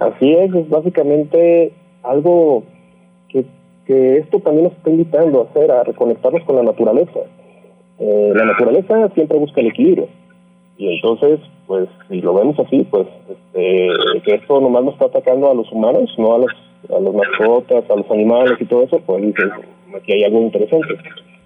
Así 0.00 0.32
es, 0.32 0.52
es 0.52 0.68
básicamente 0.68 1.72
algo 2.02 2.64
que, 3.28 3.46
esto 4.18 4.40
también 4.40 4.64
nos 4.64 4.72
está 4.72 4.90
invitando 4.90 5.42
a 5.42 5.44
hacer, 5.44 5.70
a 5.70 5.84
reconectarnos 5.84 6.42
con 6.42 6.56
la 6.56 6.64
naturaleza. 6.64 7.20
Eh, 8.00 8.32
la 8.34 8.46
naturaleza 8.46 9.08
siempre 9.14 9.38
busca 9.38 9.60
el 9.60 9.68
equilibrio. 9.68 10.08
Y 10.76 10.92
entonces, 10.96 11.38
pues, 11.68 11.86
si 12.08 12.22
lo 12.22 12.32
vemos 12.32 12.58
así, 12.58 12.84
pues, 12.90 13.06
este, 13.28 13.90
que 14.24 14.34
esto 14.36 14.58
nomás 14.58 14.84
nos 14.84 14.94
está 14.94 15.04
atacando 15.04 15.50
a 15.50 15.54
los 15.54 15.70
humanos, 15.70 16.10
no 16.16 16.34
a 16.34 16.38
los, 16.38 16.50
a 16.88 16.98
los 16.98 17.14
mascotas, 17.14 17.84
a 17.90 17.94
los 17.94 18.10
animales 18.10 18.54
y 18.58 18.64
todo 18.64 18.84
eso, 18.84 18.98
pues 19.04 19.22
dices, 19.22 19.50
aquí 19.94 20.14
hay 20.14 20.24
algo 20.24 20.40
interesante. 20.40 20.94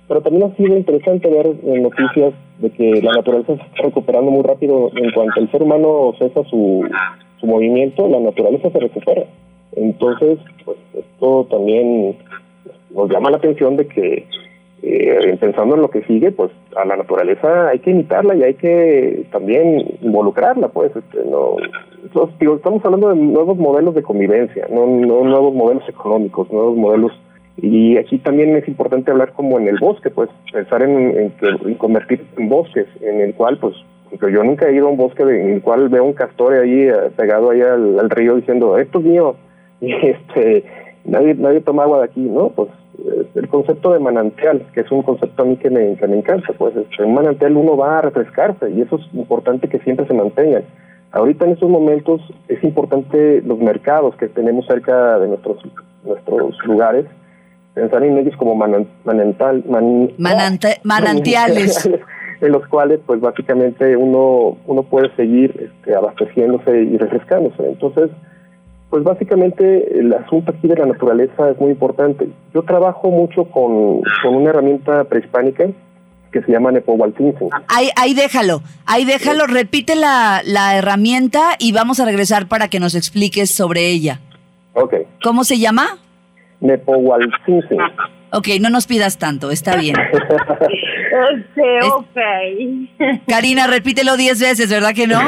Pero 0.06 0.20
también 0.20 0.44
ha 0.44 0.56
sido 0.56 0.76
interesante 0.76 1.28
ver 1.28 1.64
noticias 1.64 2.34
de 2.58 2.70
que 2.70 3.02
la 3.02 3.12
naturaleza 3.12 3.56
se 3.56 3.62
está 3.62 3.82
recuperando 3.82 4.30
muy 4.30 4.44
rápido. 4.44 4.90
En 4.94 5.10
cuanto 5.10 5.40
el 5.40 5.50
ser 5.50 5.62
humano 5.62 6.14
cesa 6.18 6.44
su, 6.44 6.88
su 7.40 7.46
movimiento, 7.46 8.06
la 8.08 8.20
naturaleza 8.20 8.70
se 8.70 8.78
recupera. 8.78 9.24
Entonces, 9.74 10.38
pues 10.64 10.78
esto 10.94 11.46
también 11.50 12.16
nos 12.94 13.10
llama 13.10 13.30
la 13.30 13.38
atención 13.38 13.76
de 13.76 13.88
que 13.88 14.26
eh, 14.84 15.36
pensando 15.40 15.76
en 15.76 15.82
lo 15.82 15.90
que 15.90 16.02
sigue, 16.02 16.32
pues 16.32 16.50
a 16.74 16.84
la 16.84 16.96
naturaleza 16.96 17.68
hay 17.68 17.78
que 17.78 17.92
imitarla 17.92 18.34
y 18.34 18.42
hay 18.42 18.54
que 18.54 19.26
también 19.30 19.98
involucrarla, 20.00 20.68
pues. 20.68 20.90
Este, 20.96 21.24
no, 21.24 21.56
estamos 22.04 22.84
hablando 22.84 23.10
de 23.10 23.16
nuevos 23.16 23.56
modelos 23.56 23.94
de 23.94 24.02
convivencia, 24.02 24.66
no, 24.70 24.86
nuevos 24.86 25.54
modelos 25.54 25.88
económicos, 25.88 26.50
nuevos 26.50 26.76
modelos. 26.76 27.12
Y 27.58 27.96
aquí 27.96 28.18
también 28.18 28.56
es 28.56 28.66
importante 28.66 29.12
hablar 29.12 29.34
como 29.34 29.58
en 29.60 29.68
el 29.68 29.78
bosque, 29.78 30.10
pues 30.10 30.28
pensar 30.52 30.82
en, 30.82 31.32
convertir 31.78 32.24
en 32.36 32.48
bosques, 32.48 32.88
en 33.02 33.20
el 33.20 33.34
cual, 33.34 33.58
pues, 33.58 33.76
yo 34.10 34.42
nunca 34.42 34.68
he 34.68 34.74
ido 34.74 34.88
a 34.88 34.90
un 34.90 34.96
bosque 34.96 35.22
en 35.22 35.52
el 35.52 35.62
cual 35.62 35.90
veo 35.90 36.04
un 36.04 36.14
castor 36.14 36.54
ahí 36.54 36.88
eh, 36.88 37.10
pegado 37.16 37.50
ahí 37.50 37.60
al, 37.60 38.10
río 38.10 38.34
diciendo, 38.34 38.76
esto 38.78 38.98
es 38.98 39.04
mío, 39.04 39.36
este, 39.80 40.64
nadie, 41.04 41.34
nadie 41.34 41.60
toma 41.60 41.84
agua 41.84 41.98
de 41.98 42.04
aquí, 42.04 42.20
¿no? 42.20 42.48
Pues 42.48 42.68
el 43.34 43.48
concepto 43.48 43.92
de 43.92 43.98
manantial, 43.98 44.66
que 44.74 44.80
es 44.80 44.92
un 44.92 45.02
concepto 45.02 45.42
a 45.42 45.46
mí 45.46 45.56
que 45.56 45.70
me, 45.70 45.96
que 45.96 46.06
me 46.06 46.18
encanta, 46.18 46.52
pues 46.56 46.74
en 46.98 47.14
manantial 47.14 47.56
uno 47.56 47.76
va 47.76 47.98
a 47.98 48.02
refrescarse 48.02 48.70
y 48.70 48.82
eso 48.82 48.96
es 48.96 49.14
importante 49.14 49.68
que 49.68 49.78
siempre 49.80 50.06
se 50.06 50.14
mantengan. 50.14 50.64
Ahorita 51.12 51.44
en 51.44 51.52
estos 51.52 51.68
momentos 51.68 52.20
es 52.48 52.62
importante 52.64 53.42
los 53.42 53.58
mercados 53.58 54.16
que 54.16 54.28
tenemos 54.28 54.66
cerca 54.66 55.18
de 55.18 55.28
nuestros 55.28 55.58
nuestros 56.04 56.56
lugares, 56.64 57.06
pensar 57.74 58.02
en 58.02 58.18
ellos 58.18 58.36
como 58.36 58.54
manantal, 58.54 59.64
manantiales. 60.84 61.88
en 62.40 62.50
los 62.50 62.66
cuales 62.66 62.98
pues 63.06 63.20
básicamente 63.20 63.96
uno 63.96 64.56
uno 64.66 64.82
puede 64.82 65.14
seguir 65.14 65.54
este, 65.60 65.94
abasteciéndose 65.94 66.82
y 66.82 66.96
refrescándose. 66.98 67.68
Entonces, 67.68 68.10
pues 68.92 69.04
básicamente 69.04 69.98
el 69.98 70.12
asunto 70.12 70.52
aquí 70.52 70.68
de 70.68 70.76
la 70.76 70.84
naturaleza 70.84 71.48
es 71.48 71.58
muy 71.58 71.70
importante. 71.70 72.28
Yo 72.52 72.62
trabajo 72.62 73.10
mucho 73.10 73.46
con, 73.46 74.02
una 74.28 74.50
herramienta 74.50 75.04
prehispánica 75.04 75.64
que 76.30 76.42
se 76.42 76.52
llama 76.52 76.72
Nepohualcinsin. 76.72 77.48
Ahí, 77.68 77.88
ahí 77.96 78.12
déjalo, 78.12 78.60
ahí 78.84 79.06
déjalo, 79.06 79.46
repite 79.46 79.96
la, 79.96 80.42
la 80.44 80.76
herramienta 80.76 81.56
y 81.58 81.72
vamos 81.72 82.00
a 82.00 82.04
regresar 82.04 82.48
para 82.48 82.68
que 82.68 82.80
nos 82.80 82.94
expliques 82.94 83.50
sobre 83.50 83.88
ella. 83.88 84.20
Ok. 84.74 84.92
¿Cómo 85.24 85.44
se 85.44 85.58
llama? 85.58 85.96
Nepohualcinsin. 86.60 87.78
Ok, 88.34 88.48
no 88.60 88.70
nos 88.70 88.86
pidas 88.86 89.18
tanto, 89.18 89.50
está 89.50 89.76
bien. 89.76 89.94
Este, 91.34 91.82
ok. 91.86 92.16
Karina, 93.28 93.66
repítelo 93.66 94.16
diez 94.16 94.40
veces, 94.40 94.70
¿verdad 94.70 94.94
que 94.94 95.06
no? 95.06 95.20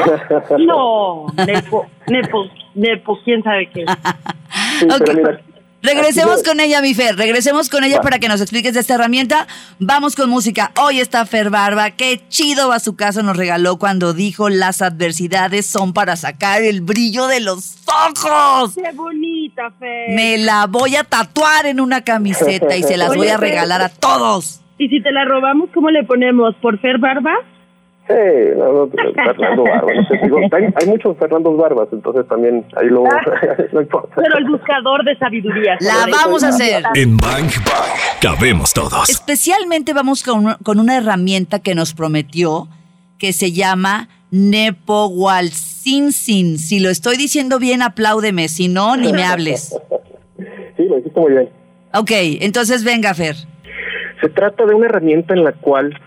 No, 0.57 1.27
Nepo, 1.45 1.85
Nepo, 2.07 2.49
Nepo, 2.73 3.19
quién 3.23 3.43
sabe 3.43 3.69
qué. 3.69 3.85
Regresemos 5.85 6.41
con 6.41 6.59
ella, 6.59 6.81
mi 6.81 6.93
Fer. 6.93 7.15
Regresemos 7.15 7.69
con 7.69 7.83
ella 7.83 8.01
para 8.01 8.17
que 8.17 8.27
nos 8.27 8.41
expliques 8.41 8.73
de 8.73 8.79
esta 8.79 8.95
herramienta. 8.95 9.47
Vamos 9.79 10.15
con 10.15 10.29
música. 10.29 10.71
Hoy 10.81 10.99
está 10.99 11.25
Fer 11.25 11.51
Barba. 11.51 11.91
Qué 11.91 12.21
chido 12.27 12.71
a 12.71 12.79
su 12.79 12.95
casa 12.95 13.21
nos 13.21 13.37
regaló 13.37 13.77
cuando 13.77 14.13
dijo 14.13 14.49
las 14.49 14.81
adversidades 14.81 15.67
son 15.67 15.93
para 15.93 16.15
sacar 16.15 16.63
el 16.63 16.81
brillo 16.81 17.27
de 17.27 17.39
los 17.39 17.77
ojos. 17.85 18.73
Qué 18.75 18.91
bonita, 18.93 19.71
Fer. 19.79 20.15
Me 20.15 20.37
la 20.39 20.65
voy 20.65 20.95
a 20.95 21.03
tatuar 21.03 21.67
en 21.67 21.79
una 21.79 22.01
camiseta 22.01 22.75
y 22.75 22.83
se 22.83 22.97
las 22.97 23.09
voy 23.15 23.27
a 23.27 23.37
regalar 23.37 23.81
a 23.81 23.89
todos. 23.89 24.61
¿Y 24.77 24.89
si 24.89 25.01
te 25.01 25.11
la 25.11 25.23
robamos, 25.25 25.69
cómo 25.73 25.89
le 25.91 26.03
ponemos? 26.03 26.55
¿Por 26.55 26.79
Fer 26.79 26.97
Barba? 26.97 27.33
Sí, 28.07 28.13
no, 28.55 28.87
Fernando 29.15 29.63
Barba. 29.63 29.91
hay, 30.51 30.87
muchos 30.87 31.17
Fernando 31.17 31.57
Barbas, 31.57 31.87
entonces 31.91 32.27
también 32.27 32.63
ahí 32.75 32.87
lo 32.87 33.03
no 33.71 33.81
importa. 33.81 34.15
Pero 34.15 34.37
el 34.37 34.45
buscador 34.45 35.03
de 35.03 35.17
sabiduría. 35.17 35.75
La 35.79 36.05
vamos 36.11 36.43
a 36.43 36.49
hacer. 36.49 36.83
En 36.93 37.17
Bang 37.17 37.49
Bang 37.65 38.21
cabemos 38.21 38.73
todos. 38.73 39.09
Especialmente 39.09 39.93
vamos 39.93 40.21
con, 40.23 40.53
con 40.63 40.79
una 40.79 40.97
herramienta 40.97 41.57
que 41.59 41.73
nos 41.73 41.95
prometió 41.95 42.67
que 43.17 43.33
se 43.33 43.51
llama 43.51 44.07
Nepohualcinsin. 44.29 46.59
Si 46.59 46.79
lo 46.79 46.91
estoy 46.91 47.17
diciendo 47.17 47.57
bien, 47.57 47.81
apláudeme. 47.81 48.49
Si 48.49 48.67
no, 48.67 48.97
ni 48.97 49.13
me 49.13 49.23
hables. 49.23 49.75
sí, 50.77 50.83
lo 50.83 50.99
hiciste 50.99 51.19
muy 51.19 51.31
bien. 51.31 51.49
Ok, 51.93 52.11
entonces 52.41 52.83
venga, 52.83 53.15
Fer. 53.15 53.35
Se 54.21 54.29
trata 54.29 54.63
de 54.65 54.75
una 54.75 54.85
herramienta 54.85 55.33
en 55.33 55.43
la 55.43 55.53
cual 55.53 55.99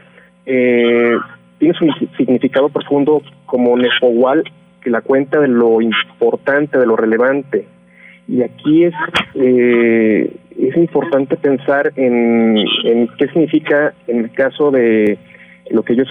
eh, 0.47 1.17
tiene 1.59 1.75
su 1.75 1.87
significado 2.17 2.69
profundo 2.69 3.23
como 3.47 3.77
Nepohual, 3.77 4.45
que 4.81 4.91
la 4.91 5.01
cuenta 5.01 5.41
de 5.41 5.49
lo 5.49 5.81
importante, 5.81 6.79
de 6.79 6.87
lo 6.87 6.97
relevante. 6.97 7.67
Y 8.29 8.43
aquí 8.43 8.85
es, 8.85 8.95
eh, 9.35 10.37
es 10.59 10.77
importante 10.77 11.37
pensar 11.37 11.93
en, 11.97 12.59
en, 12.85 13.09
qué 13.19 13.27
significa 13.29 13.95
en 14.07 14.19
el 14.25 14.31
caso 14.33 14.71
de 14.71 15.19
lo 15.71 15.83
que 15.83 15.95
ellos 15.95 16.09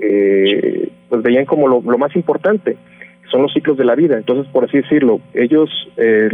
eh, 0.00 0.90
pues 1.08 1.22
veían 1.22 1.46
como 1.46 1.68
lo, 1.68 1.80
más 1.80 2.14
importante, 2.14 2.76
son 3.30 3.42
los 3.42 3.52
ciclos 3.52 3.76
de 3.76 3.84
la 3.84 3.94
vida. 3.94 4.16
Entonces, 4.16 4.46
por 4.52 4.64
así 4.64 4.76
decirlo, 4.76 5.20
ellos, 5.34 5.70
eh, 5.96 6.28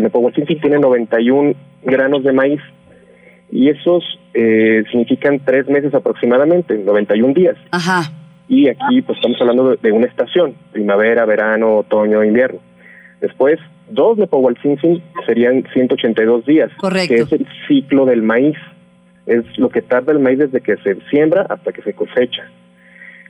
tiene 0.60 0.78
91 0.78 1.54
granos 1.84 2.24
de 2.24 2.32
maíz 2.32 2.60
y 3.50 3.68
esos 3.68 4.02
eh, 4.34 4.82
significan 4.90 5.40
tres 5.44 5.68
meses 5.68 5.94
aproximadamente, 5.94 6.76
91 6.76 7.34
días. 7.34 7.56
Ajá 7.70 8.23
y 8.48 8.68
aquí 8.68 9.02
pues 9.02 9.16
estamos 9.16 9.40
hablando 9.40 9.76
de, 9.76 9.92
una 9.92 10.06
estación, 10.06 10.54
primavera, 10.72 11.24
verano, 11.24 11.78
otoño, 11.78 12.22
invierno. 12.22 12.60
Después, 13.20 13.58
dos 13.88 14.18
de 14.18 14.26
Powalcinsin 14.26 15.02
serían 15.26 15.64
182 15.72 16.44
días, 16.44 16.70
Correcto. 16.76 17.14
que 17.14 17.20
es 17.22 17.32
el 17.32 17.46
ciclo 17.66 18.04
del 18.04 18.22
maíz. 18.22 18.56
Es 19.26 19.44
lo 19.58 19.70
que 19.70 19.80
tarda 19.80 20.12
el 20.12 20.18
maíz 20.18 20.38
desde 20.38 20.60
que 20.60 20.76
se 20.78 20.96
siembra 21.10 21.46
hasta 21.48 21.72
que 21.72 21.82
se 21.82 21.94
cosecha. 21.94 22.50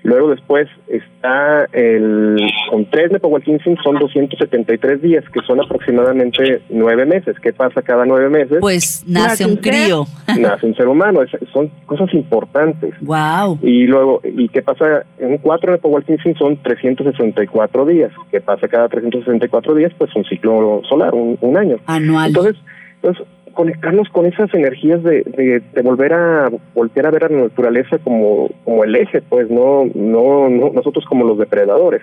Luego 0.04 0.28
después 0.28 0.68
está 0.86 1.64
el, 1.72 2.36
con 2.70 2.84
tres 2.90 3.10
Nepohualcinsin 3.10 3.78
son 3.82 3.98
273 3.98 5.00
días, 5.00 5.24
que 5.32 5.40
son 5.46 5.62
aproximadamente 5.62 6.60
nueve 6.68 7.06
meses. 7.06 7.36
¿Qué 7.40 7.54
pasa 7.54 7.80
cada 7.80 8.04
nueve 8.04 8.28
meses? 8.28 8.58
Pues 8.60 9.02
nace 9.08 9.46
un 9.46 9.56
crío. 9.56 10.04
Nace 10.38 10.66
un 10.66 10.74
ser 10.74 10.88
humano, 10.88 11.20
son 11.52 11.70
cosas 11.86 12.12
importantes. 12.12 12.94
Wow. 13.00 13.58
Y 13.62 13.86
luego, 13.86 14.20
¿y 14.24 14.48
qué 14.48 14.60
pasa? 14.62 15.06
En 15.18 15.38
cuatro 15.38 15.72
Nepohualcinsin 15.72 16.34
son 16.36 16.58
364 16.62 17.86
días. 17.86 18.12
¿Qué 18.30 18.42
pasa 18.42 18.68
cada 18.68 18.88
364 18.88 19.74
días? 19.74 19.92
Pues 19.96 20.14
un 20.14 20.24
ciclo 20.24 20.82
solar, 20.86 21.14
un, 21.14 21.38
un 21.40 21.56
año. 21.56 21.76
Anual. 21.86 22.28
Entonces, 22.28 22.56
entonces 22.96 23.26
conectarnos 23.54 24.08
con 24.10 24.26
esas 24.26 24.52
energías 24.52 25.02
de, 25.02 25.62
volver 25.82 26.12
a 26.12 26.50
voltear 26.74 27.06
a 27.06 27.10
ver 27.10 27.24
a 27.24 27.28
la 27.28 27.42
naturaleza 27.44 27.98
como, 27.98 28.50
como 28.64 28.84
el 28.84 28.94
eje, 28.94 29.22
pues 29.22 29.50
no, 29.50 29.86
no, 29.94 30.48
no 30.48 30.70
nosotros 30.70 31.04
como 31.06 31.24
los 31.24 31.38
depredadores. 31.38 32.02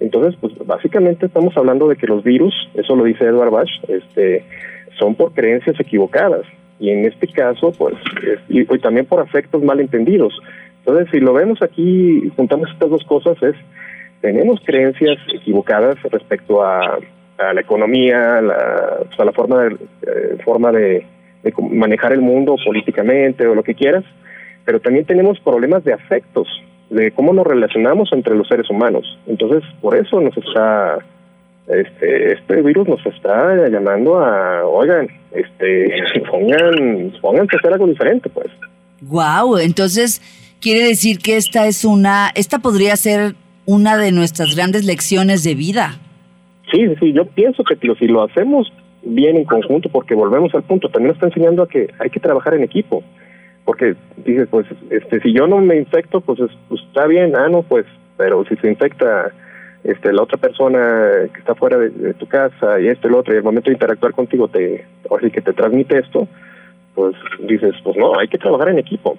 Entonces, 0.00 0.36
pues 0.40 0.52
básicamente 0.66 1.26
estamos 1.26 1.56
hablando 1.56 1.88
de 1.88 1.96
que 1.96 2.06
los 2.06 2.24
virus, 2.24 2.54
eso 2.74 2.96
lo 2.96 3.04
dice 3.04 3.24
Edward 3.24 3.50
Bach, 3.50 3.70
este, 3.88 4.44
son 4.98 5.14
por 5.14 5.32
creencias 5.32 5.78
equivocadas 5.78 6.42
y 6.80 6.90
en 6.90 7.04
este 7.04 7.28
caso, 7.28 7.72
pues, 7.78 7.94
y, 8.48 8.64
también 8.80 9.06
por 9.06 9.20
afectos 9.20 9.62
malentendidos. 9.62 10.34
Entonces, 10.80 11.08
si 11.12 11.20
lo 11.20 11.32
vemos 11.32 11.62
aquí, 11.62 12.28
juntamos 12.34 12.68
estas 12.72 12.90
dos 12.90 13.04
cosas, 13.04 13.40
es 13.42 13.54
tenemos 14.20 14.60
creencias 14.64 15.18
equivocadas 15.32 16.00
respecto 16.02 16.62
a 16.62 16.98
la 17.52 17.60
economía, 17.60 18.40
la, 18.40 19.06
la 19.24 19.32
forma 19.32 19.64
de, 19.64 19.74
eh, 19.74 20.38
forma 20.44 20.72
de, 20.72 21.06
manejar 21.70 22.12
el 22.12 22.20
mundo 22.20 22.56
políticamente 22.64 23.46
o 23.46 23.54
lo 23.54 23.62
que 23.62 23.74
quieras, 23.74 24.04
pero 24.64 24.80
también 24.80 25.04
tenemos 25.04 25.40
problemas 25.40 25.82
de 25.82 25.92
afectos, 25.92 26.46
de 26.90 27.10
cómo 27.10 27.32
nos 27.32 27.46
relacionamos 27.46 28.10
entre 28.12 28.36
los 28.36 28.46
seres 28.46 28.70
humanos. 28.70 29.18
Entonces, 29.26 29.62
por 29.80 29.96
eso 29.96 30.20
nos 30.20 30.36
está, 30.36 30.98
este, 31.66 32.34
este 32.34 32.62
virus 32.62 32.86
nos 32.86 33.04
está 33.06 33.68
llamando 33.68 34.20
a, 34.20 34.64
oigan, 34.64 35.08
este, 35.32 35.92
pongan, 36.30 37.12
pónganse 37.20 37.56
a 37.56 37.58
hacer 37.58 37.72
algo 37.72 37.86
diferente, 37.86 38.28
pues. 38.28 38.48
Wow, 39.00 39.58
entonces 39.58 40.22
quiere 40.60 40.86
decir 40.86 41.18
que 41.18 41.36
esta 41.36 41.66
es 41.66 41.84
una, 41.84 42.30
esta 42.36 42.60
podría 42.60 42.96
ser 42.96 43.34
una 43.66 43.96
de 43.96 44.12
nuestras 44.12 44.54
grandes 44.54 44.84
lecciones 44.84 45.42
de 45.42 45.54
vida. 45.54 45.98
Sí, 46.72 46.94
sí, 46.98 47.12
yo 47.12 47.26
pienso 47.26 47.62
que 47.64 47.76
si 47.76 48.06
lo 48.06 48.22
hacemos 48.22 48.72
bien 49.02 49.36
en 49.36 49.44
conjunto, 49.44 49.88
porque 49.90 50.14
volvemos 50.14 50.54
al 50.54 50.62
punto, 50.62 50.88
también 50.88 51.08
nos 51.08 51.16
está 51.16 51.26
enseñando 51.26 51.62
a 51.62 51.68
que 51.68 51.88
hay 51.98 52.08
que 52.10 52.20
trabajar 52.20 52.54
en 52.54 52.62
equipo, 52.62 53.02
porque 53.64 53.94
dices, 54.24 54.48
pues, 54.50 54.66
este, 54.90 55.20
si 55.20 55.32
yo 55.32 55.46
no 55.46 55.58
me 55.58 55.76
infecto, 55.76 56.20
pues, 56.20 56.40
pues 56.68 56.80
está 56.82 57.06
bien, 57.06 57.36
ah, 57.36 57.48
no, 57.48 57.62
pues, 57.62 57.84
pero 58.16 58.44
si 58.46 58.56
se 58.56 58.68
infecta 58.68 59.32
este, 59.84 60.12
la 60.12 60.22
otra 60.22 60.38
persona 60.38 61.28
que 61.32 61.40
está 61.40 61.54
fuera 61.54 61.76
de, 61.76 62.14
tu 62.14 62.26
casa 62.26 62.80
y 62.80 62.88
esto 62.88 63.08
y 63.08 63.10
lo 63.10 63.18
otro, 63.18 63.34
y 63.34 63.36
al 63.36 63.42
momento 63.42 63.68
de 63.68 63.74
interactuar 63.74 64.12
contigo 64.12 64.48
te, 64.48 64.86
o 65.08 65.16
así 65.16 65.30
que 65.30 65.42
te 65.42 65.52
transmite 65.52 65.98
esto, 65.98 66.26
pues 66.94 67.14
dices, 67.40 67.74
pues 67.82 67.96
no, 67.96 68.18
hay 68.18 68.28
que 68.28 68.38
trabajar 68.38 68.68
en 68.68 68.78
equipo. 68.78 69.18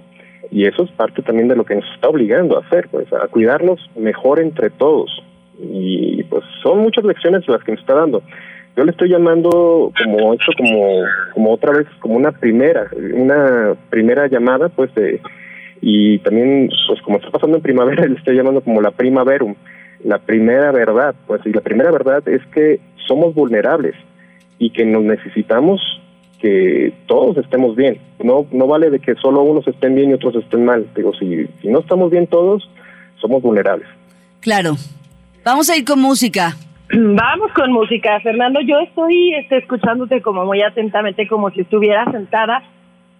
Y 0.52 0.68
eso 0.68 0.84
es 0.84 0.92
parte 0.92 1.22
también 1.22 1.48
de 1.48 1.56
lo 1.56 1.66
que 1.66 1.76
nos 1.76 1.86
está 1.96 2.10
obligando 2.10 2.58
a 2.58 2.62
hacer, 2.62 2.88
pues 2.90 3.12
a 3.12 3.28
cuidarnos 3.28 3.80
mejor 3.96 4.40
entre 4.40 4.70
todos. 4.70 5.24
Y 5.60 6.24
pues 6.24 6.44
son 6.62 6.80
muchas 6.80 7.04
lecciones 7.04 7.48
las 7.48 7.64
que 7.64 7.72
nos 7.72 7.82
está 7.82 7.96
dando. 7.96 8.22
Yo 8.76 8.84
le 8.84 8.92
estoy 8.92 9.10
llamando 9.10 9.92
como 10.04 10.34
esto 10.34 10.52
como 10.58 11.04
como 11.34 11.54
otra 11.54 11.74
vez 11.74 11.88
como 12.00 12.16
una 12.16 12.32
primera, 12.32 12.88
una 13.14 13.76
primera 13.90 14.28
llamada 14.28 14.70
pues 14.70 14.94
de 14.96 15.22
y 15.82 16.18
también 16.20 16.70
pues 16.88 17.02
como 17.02 17.18
está 17.18 17.30
pasando 17.30 17.58
en 17.58 17.64
primavera 17.64 18.06
le 18.08 18.16
estoy 18.16 18.36
llamando 18.36 18.62
como 18.62 18.82
la 18.82 18.92
primaverum, 18.92 19.56
la 20.04 20.18
primera 20.20 20.72
verdad, 20.72 21.14
pues 21.28 21.42
y 21.46 21.52
la 21.52 21.62
primera 21.62 21.92
verdad 21.92 22.28
es 22.28 22.44
que 22.48 22.80
somos 23.08 23.36
vulnerables 23.36 23.96
y 24.58 24.72
que 24.72 24.86
nos 24.86 25.04
necesitamos 25.04 25.82
que 26.40 26.94
todos 27.06 27.38
estemos 27.38 27.76
bien. 27.76 28.00
No 28.24 28.48
no 28.52 28.66
vale 28.66 28.90
de 28.90 29.00
que 29.00 29.14
solo 29.16 29.44
unos 29.44 29.68
estén 29.68 29.94
bien 29.94 30.10
y 30.10 30.14
otros 30.14 30.36
estén 30.36 30.66
mal. 30.66 30.88
Digo, 30.96 31.14
si 31.14 31.48
no 31.64 31.80
estamos 31.80 32.10
bien 32.10 32.26
todos, 32.26 32.68
somos 33.22 33.42
vulnerables. 33.44 33.88
Claro. 34.42 34.76
Vamos 35.44 35.70
a 35.70 35.78
ir 35.78 35.86
con 35.86 36.00
música. 36.00 36.58
Vamos 36.94 37.52
con 37.54 37.72
música, 37.72 38.20
Fernando. 38.22 38.60
Yo 38.62 38.80
estoy 38.80 39.36
este, 39.36 39.58
escuchándote 39.58 40.22
como 40.22 40.46
muy 40.46 40.62
atentamente, 40.62 41.28
como 41.28 41.50
si 41.52 41.62
estuviera 41.62 42.10
sentada 42.12 42.64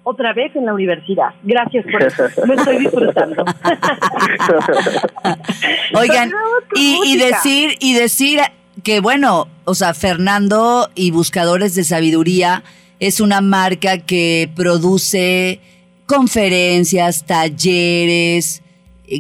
otra 0.04 0.34
vez 0.34 0.56
en 0.56 0.66
la 0.66 0.74
universidad. 0.74 1.30
Gracias 1.44 1.86
por 1.92 2.04
eso. 2.04 2.24
Lo 2.46 2.54
estoy 2.54 2.80
disfrutando. 2.80 3.46
Oigan, 5.96 6.32
y, 6.76 7.00
y 7.06 7.18
decir 7.18 7.78
y 7.80 7.94
decir 7.94 8.40
que 8.84 9.00
bueno, 9.00 9.48
o 9.66 9.76
sea, 9.76 9.94
Fernando 9.94 10.90
y 10.96 11.12
Buscadores 11.12 11.76
de 11.76 11.84
Sabiduría 11.84 12.64
es 13.00 13.20
una 13.20 13.42
marca 13.42 14.00
que 14.00 14.50
produce 14.56 15.60
conferencias, 16.06 17.26
talleres, 17.26 18.63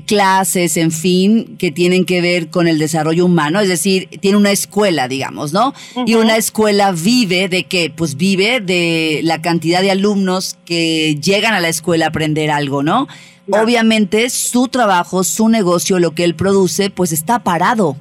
clases, 0.05 0.77
en 0.77 0.91
fin, 0.91 1.55
que 1.57 1.71
tienen 1.71 2.05
que 2.05 2.21
ver 2.21 2.49
con 2.49 2.67
el 2.67 2.79
desarrollo 2.79 3.25
humano, 3.25 3.59
es 3.59 3.67
decir, 3.67 4.07
tiene 4.21 4.37
una 4.37 4.51
escuela, 4.51 5.07
digamos, 5.07 5.53
¿no? 5.53 5.73
Y 6.05 6.15
una 6.15 6.37
escuela 6.37 6.91
vive 6.91 7.49
de 7.49 7.65
qué? 7.65 7.91
Pues 7.95 8.15
vive 8.15 8.59
de 8.59 9.21
la 9.23 9.41
cantidad 9.41 9.81
de 9.81 9.91
alumnos 9.91 10.57
que 10.65 11.15
llegan 11.21 11.53
a 11.53 11.59
la 11.59 11.69
escuela 11.69 12.05
a 12.05 12.09
aprender 12.09 12.49
algo, 12.49 12.81
¿no? 12.81 13.07
Obviamente 13.49 14.29
su 14.29 14.69
trabajo, 14.69 15.23
su 15.23 15.49
negocio, 15.49 15.99
lo 15.99 16.15
que 16.15 16.23
él 16.23 16.33
produce, 16.33 16.89
pues 16.89 17.11
está 17.11 17.39
parado 17.39 17.97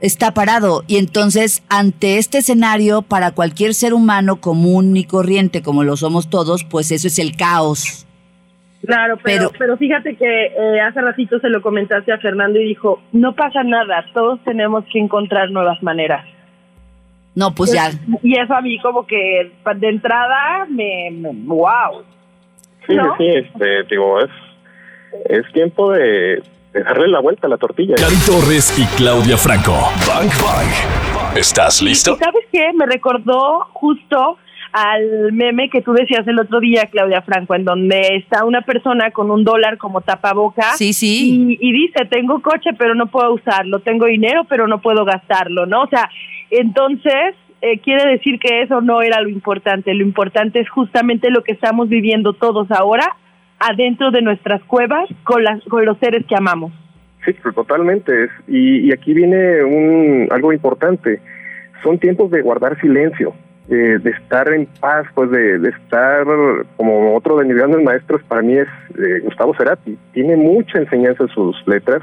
está 0.00 0.34
parado. 0.34 0.84
Y 0.86 0.96
entonces, 0.96 1.62
ante 1.68 2.18
este 2.18 2.38
escenario, 2.38 3.02
para 3.02 3.32
cualquier 3.32 3.74
ser 3.74 3.94
humano 3.94 4.40
común 4.40 4.96
y 4.96 5.04
corriente, 5.04 5.62
como 5.62 5.84
lo 5.84 5.96
somos 5.96 6.28
todos, 6.28 6.64
pues 6.64 6.90
eso 6.90 7.08
es 7.08 7.18
el 7.18 7.36
caos. 7.36 8.06
Claro, 8.86 9.18
pero, 9.22 9.50
pero, 9.58 9.76
fíjate 9.76 10.16
que 10.16 10.46
eh, 10.46 10.80
hace 10.80 11.00
ratito 11.00 11.38
se 11.38 11.48
lo 11.48 11.62
comentaste 11.62 12.12
a 12.12 12.18
Fernando 12.18 12.60
y 12.60 12.68
dijo, 12.68 13.02
no 13.12 13.34
pasa 13.34 13.62
nada, 13.62 14.04
todos 14.12 14.42
tenemos 14.44 14.84
que 14.92 14.98
encontrar 14.98 15.50
nuevas 15.50 15.82
maneras. 15.82 16.26
No, 17.34 17.54
pues 17.54 17.72
ya. 17.72 17.90
Y 18.22 18.38
eso 18.38 18.54
a 18.54 18.60
mí 18.60 18.78
como 18.80 19.06
que 19.06 19.50
de 19.76 19.88
entrada 19.88 20.66
me, 20.68 21.10
wow. 21.44 22.02
Sí, 22.86 22.94
sí, 23.18 23.26
este, 23.26 23.82
digo, 23.90 24.20
es, 24.20 24.30
es 25.30 25.52
tiempo 25.52 25.92
de, 25.92 26.42
dejarle 26.74 27.08
la 27.08 27.20
vuelta 27.20 27.46
a 27.46 27.50
la 27.50 27.56
tortilla. 27.56 27.94
Cari 27.94 28.16
Torres 28.26 28.76
y 28.78 28.84
Claudia 28.96 29.36
Franco. 29.36 29.72
Bang 30.06 30.30
Bang. 30.42 31.36
¿Estás 31.36 31.80
listo? 31.80 32.16
¿Sabes 32.16 32.44
qué? 32.52 32.72
Me 32.74 32.86
recordó 32.86 33.66
justo 33.72 34.38
al 34.74 35.32
meme 35.32 35.70
que 35.70 35.82
tú 35.82 35.92
decías 35.92 36.26
el 36.26 36.40
otro 36.40 36.58
día, 36.58 36.88
Claudia 36.90 37.22
Franco, 37.22 37.54
en 37.54 37.64
donde 37.64 38.16
está 38.16 38.44
una 38.44 38.62
persona 38.62 39.12
con 39.12 39.30
un 39.30 39.44
dólar 39.44 39.78
como 39.78 40.00
tapaboca. 40.00 40.72
Sí, 40.72 40.92
sí. 40.92 41.56
Y, 41.60 41.72
dice, 41.72 42.06
tengo 42.10 42.42
coche, 42.42 42.70
pero 42.76 42.96
no 42.96 43.06
puedo 43.06 43.32
usarlo. 43.34 43.78
Tengo 43.78 44.06
dinero, 44.06 44.46
pero 44.48 44.66
no 44.66 44.82
puedo 44.82 45.04
gastarlo, 45.04 45.66
¿no? 45.66 45.82
O 45.82 45.86
sea, 45.86 46.10
entonces 46.50 47.36
eh, 47.60 47.78
quiere 47.84 48.10
decir 48.10 48.40
que 48.40 48.62
eso 48.62 48.80
no 48.80 49.00
era 49.00 49.20
lo 49.20 49.28
importante. 49.28 49.94
Lo 49.94 50.02
importante 50.02 50.58
es 50.58 50.68
justamente 50.68 51.30
lo 51.30 51.44
que 51.44 51.52
estamos 51.52 51.88
viviendo 51.88 52.32
todos 52.32 52.68
ahora 52.72 53.06
adentro 53.60 54.10
de 54.10 54.22
nuestras 54.22 54.60
cuevas 54.64 55.08
con, 55.22 55.44
las, 55.44 55.62
con 55.66 55.84
los 55.84 55.98
seres 55.98 56.26
que 56.26 56.34
amamos. 56.34 56.72
Sí, 57.24 57.32
totalmente. 57.54 58.28
Y, 58.48 58.88
y 58.88 58.92
aquí 58.92 59.14
viene 59.14 59.62
un, 59.62 60.26
algo 60.32 60.52
importante. 60.52 61.20
Son 61.84 61.96
tiempos 62.00 62.32
de 62.32 62.42
guardar 62.42 62.80
silencio, 62.80 63.34
de, 63.68 64.10
estar 64.10 64.48
en 64.52 64.66
paz, 64.80 65.06
pues 65.14 65.30
de, 65.30 65.68
estar, 65.68 66.26
como 66.76 67.16
otro 67.16 67.38
de 67.38 67.46
mis 67.46 67.56
grandes 67.56 67.82
maestros 67.82 68.22
para 68.24 68.42
mí 68.42 68.54
es 68.54 68.68
eh, 68.98 69.20
Gustavo 69.22 69.54
Cerati. 69.56 69.98
Tiene 70.12 70.36
mucha 70.36 70.78
enseñanza 70.78 71.24
en 71.24 71.28
sus 71.30 71.56
letras 71.66 72.02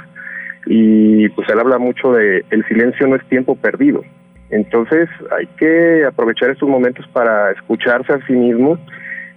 y 0.65 1.30
pues 1.30 1.50
él 1.50 1.60
habla 1.60 1.78
mucho 1.78 2.13
de 2.13 2.43
el 2.50 2.65
silencio 2.67 3.08
no 3.08 3.15
es 3.15 3.26
tiempo 3.26 3.56
perdido. 3.56 4.02
Entonces 4.50 5.10
hay 5.38 5.47
que 5.58 6.06
aprovechar 6.06 6.50
estos 6.50 6.67
momentos 6.67 7.08
para 7.13 7.52
escucharse 7.52 8.13
a 8.13 8.26
sí 8.26 8.34
mismo 8.34 8.78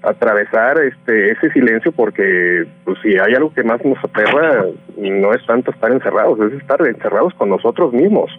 atravesar 0.02 0.78
este 0.80 1.32
ese 1.32 1.50
silencio 1.52 1.90
porque 1.90 2.66
pues 2.84 2.98
si 3.02 3.16
hay 3.16 3.34
algo 3.34 3.54
que 3.54 3.62
más 3.62 3.82
nos 3.84 3.96
aterra 4.04 4.66
no 4.98 5.32
es 5.32 5.46
tanto 5.46 5.70
estar 5.70 5.90
encerrados 5.90 6.38
es 6.40 6.60
estar 6.60 6.86
encerrados 6.86 7.32
con 7.34 7.48
nosotros 7.48 7.94
mismos 7.94 8.30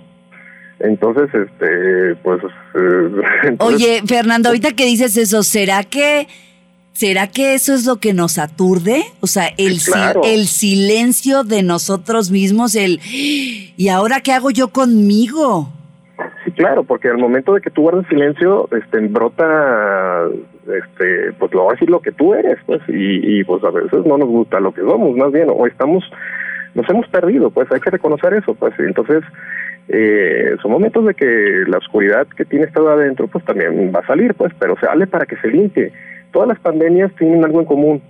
entonces 0.80 1.30
este 1.34 2.16
pues 2.24 2.42
eh, 2.76 3.56
oye 3.60 4.02
Fernando 4.06 4.50
ahorita 4.50 4.74
que 4.74 4.86
dices 4.86 5.16
eso 5.18 5.44
será 5.44 5.84
que 5.84 6.28
será 6.92 7.28
que 7.28 7.54
eso 7.54 7.74
es 7.74 7.86
lo 7.86 7.98
que 7.98 8.14
nos 8.14 8.38
aturde 8.38 9.04
o 9.22 9.28
sea 9.28 9.48
el 9.58 9.80
el 10.24 10.48
silencio 10.48 11.44
de 11.44 11.64
nosotros 11.64 12.32
mismos 12.32 12.76
el 12.76 13.00
y 13.04 13.88
ahora 13.90 14.22
qué 14.22 14.34
hago 14.34 14.52
yo 14.52 14.70
conmigo 14.70 15.72
Sí, 16.46 16.52
claro, 16.52 16.84
porque 16.84 17.10
al 17.10 17.18
momento 17.18 17.54
de 17.54 17.62
que 17.62 17.72
tú 17.72 17.82
guardas 17.82 18.06
silencio, 18.08 18.70
este, 18.72 19.00
brota, 19.08 20.28
este, 20.62 21.34
pues 21.40 21.52
lo 21.54 21.66
va 21.66 21.72
a 21.72 21.74
decir 21.74 21.90
lo 21.90 22.02
que 22.02 22.12
tú 22.12 22.36
eres, 22.36 22.58
pues, 22.66 22.82
y, 22.88 23.40
y 23.40 23.44
pues 23.44 23.64
a 23.64 23.72
veces 23.72 24.06
no 24.06 24.18
nos 24.18 24.30
gusta 24.30 24.60
lo 24.60 24.72
que 24.72 24.82
somos, 24.82 25.16
más 25.18 25.32
bien, 25.32 25.48
o 25.50 25.66
estamos, 25.66 26.04
nos 26.76 26.88
hemos 26.90 27.08
perdido, 27.10 27.50
pues 27.50 27.70
hay 27.72 27.80
que 27.80 27.90
reconocer 27.90 28.34
eso, 28.34 28.54
pues, 28.54 28.74
entonces, 28.80 29.24
eh, 29.88 30.56
son 30.62 30.72
momentos 30.72 31.06
de 31.06 31.14
que 31.14 31.64
la 31.68 31.78
oscuridad 31.78 32.28
que 32.28 32.46
tiene 32.46 32.66
estado 32.66 32.90
adentro, 32.90 33.28
pues 33.28 33.46
también 33.46 33.92
va 33.96 34.00
a 34.00 34.08
salir, 34.08 34.34
pues, 34.34 34.52
pero 34.60 34.76
sale 34.80 35.08
para 35.08 35.26
que 35.26 35.38
se 35.38 35.48
limpie. 35.48 35.92
Todas 36.32 36.48
las 36.48 36.60
pandemias 36.60 37.12
tienen 37.16 37.44
algo 37.46 37.60
en 37.60 37.66
común, 37.66 38.02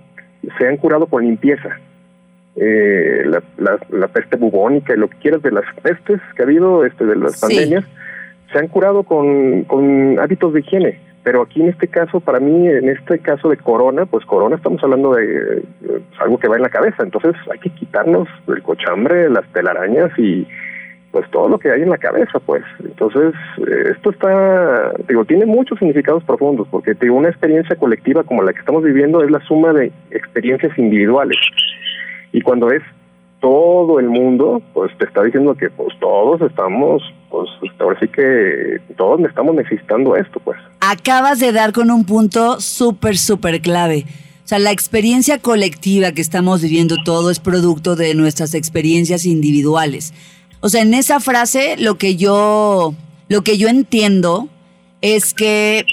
se 0.58 0.66
han 0.66 0.78
curado 0.78 1.06
por 1.06 1.22
limpieza, 1.22 1.78
eh, 2.56 3.22
la, 3.26 3.42
la, 3.58 3.78
la, 3.90 4.08
peste 4.08 4.36
bubónica 4.36 4.94
y 4.94 4.96
lo 4.96 5.08
que 5.08 5.18
quieras 5.18 5.42
de 5.42 5.52
las 5.52 5.64
pestes 5.82 6.20
que 6.34 6.42
ha 6.42 6.46
habido, 6.46 6.86
este, 6.86 7.04
de 7.04 7.16
las 7.16 7.38
pandemias, 7.38 7.84
se 8.50 8.58
han 8.58 8.68
curado 8.68 9.02
con, 9.02 9.64
con 9.64 10.18
hábitos 10.18 10.54
de 10.54 10.60
higiene. 10.60 11.00
Pero 11.22 11.42
aquí 11.42 11.60
en 11.60 11.68
este 11.68 11.88
caso, 11.88 12.20
para 12.20 12.38
mí, 12.38 12.68
en 12.68 12.88
este 12.88 13.18
caso 13.18 13.48
de 13.48 13.56
corona, 13.56 14.06
pues 14.06 14.24
corona 14.24 14.56
estamos 14.56 14.82
hablando 14.82 15.12
de 15.14 15.64
pues, 15.84 16.20
algo 16.20 16.38
que 16.38 16.46
va 16.48 16.56
en 16.56 16.62
la 16.62 16.70
cabeza. 16.70 17.02
Entonces 17.02 17.34
hay 17.52 17.58
que 17.58 17.70
quitarnos 17.70 18.28
el 18.46 18.62
cochambre, 18.62 19.28
las 19.28 19.44
telarañas 19.52 20.16
y 20.18 20.46
pues 21.16 21.30
todo 21.30 21.48
lo 21.48 21.58
que 21.58 21.70
hay 21.70 21.80
en 21.80 21.88
la 21.88 21.96
cabeza, 21.96 22.38
pues. 22.40 22.62
Entonces, 22.84 23.32
eh, 23.66 23.92
esto 23.96 24.10
está, 24.10 24.92
digo, 25.08 25.24
tiene 25.24 25.46
muchos 25.46 25.78
significados 25.78 26.22
profundos, 26.24 26.68
porque 26.70 26.92
digo, 26.92 27.16
una 27.16 27.30
experiencia 27.30 27.74
colectiva 27.74 28.22
como 28.22 28.42
la 28.42 28.52
que 28.52 28.58
estamos 28.58 28.84
viviendo 28.84 29.24
es 29.24 29.30
la 29.30 29.40
suma 29.46 29.72
de 29.72 29.90
experiencias 30.10 30.76
individuales. 30.76 31.38
Y 32.32 32.42
cuando 32.42 32.70
es 32.70 32.82
todo 33.40 33.98
el 33.98 34.10
mundo, 34.10 34.60
pues 34.74 34.92
te 34.98 35.06
está 35.06 35.22
diciendo 35.22 35.54
que 35.54 35.70
pues 35.70 35.98
todos 36.00 36.42
estamos, 36.42 37.02
pues 37.30 37.48
ahora 37.78 37.98
sí 37.98 38.08
que 38.08 38.78
todos 38.98 39.18
estamos 39.22 39.54
necesitando 39.54 40.16
esto, 40.16 40.38
pues. 40.40 40.58
Acabas 40.82 41.40
de 41.40 41.50
dar 41.50 41.72
con 41.72 41.90
un 41.90 42.04
punto 42.04 42.60
súper, 42.60 43.16
súper 43.16 43.62
clave. 43.62 44.04
O 44.44 44.48
sea, 44.48 44.58
la 44.58 44.70
experiencia 44.70 45.38
colectiva 45.38 46.12
que 46.12 46.20
estamos 46.20 46.60
viviendo 46.60 46.96
todo 47.06 47.30
es 47.30 47.40
producto 47.40 47.96
de 47.96 48.14
nuestras 48.14 48.52
experiencias 48.52 49.24
individuales. 49.24 50.12
O 50.60 50.68
sea, 50.68 50.82
en 50.82 50.94
esa 50.94 51.20
frase 51.20 51.76
lo 51.78 51.98
que 51.98 52.16
yo, 52.16 52.94
lo 53.28 53.42
que 53.42 53.58
yo 53.58 53.68
entiendo 53.68 54.48
es 55.00 55.34
que 55.34 55.84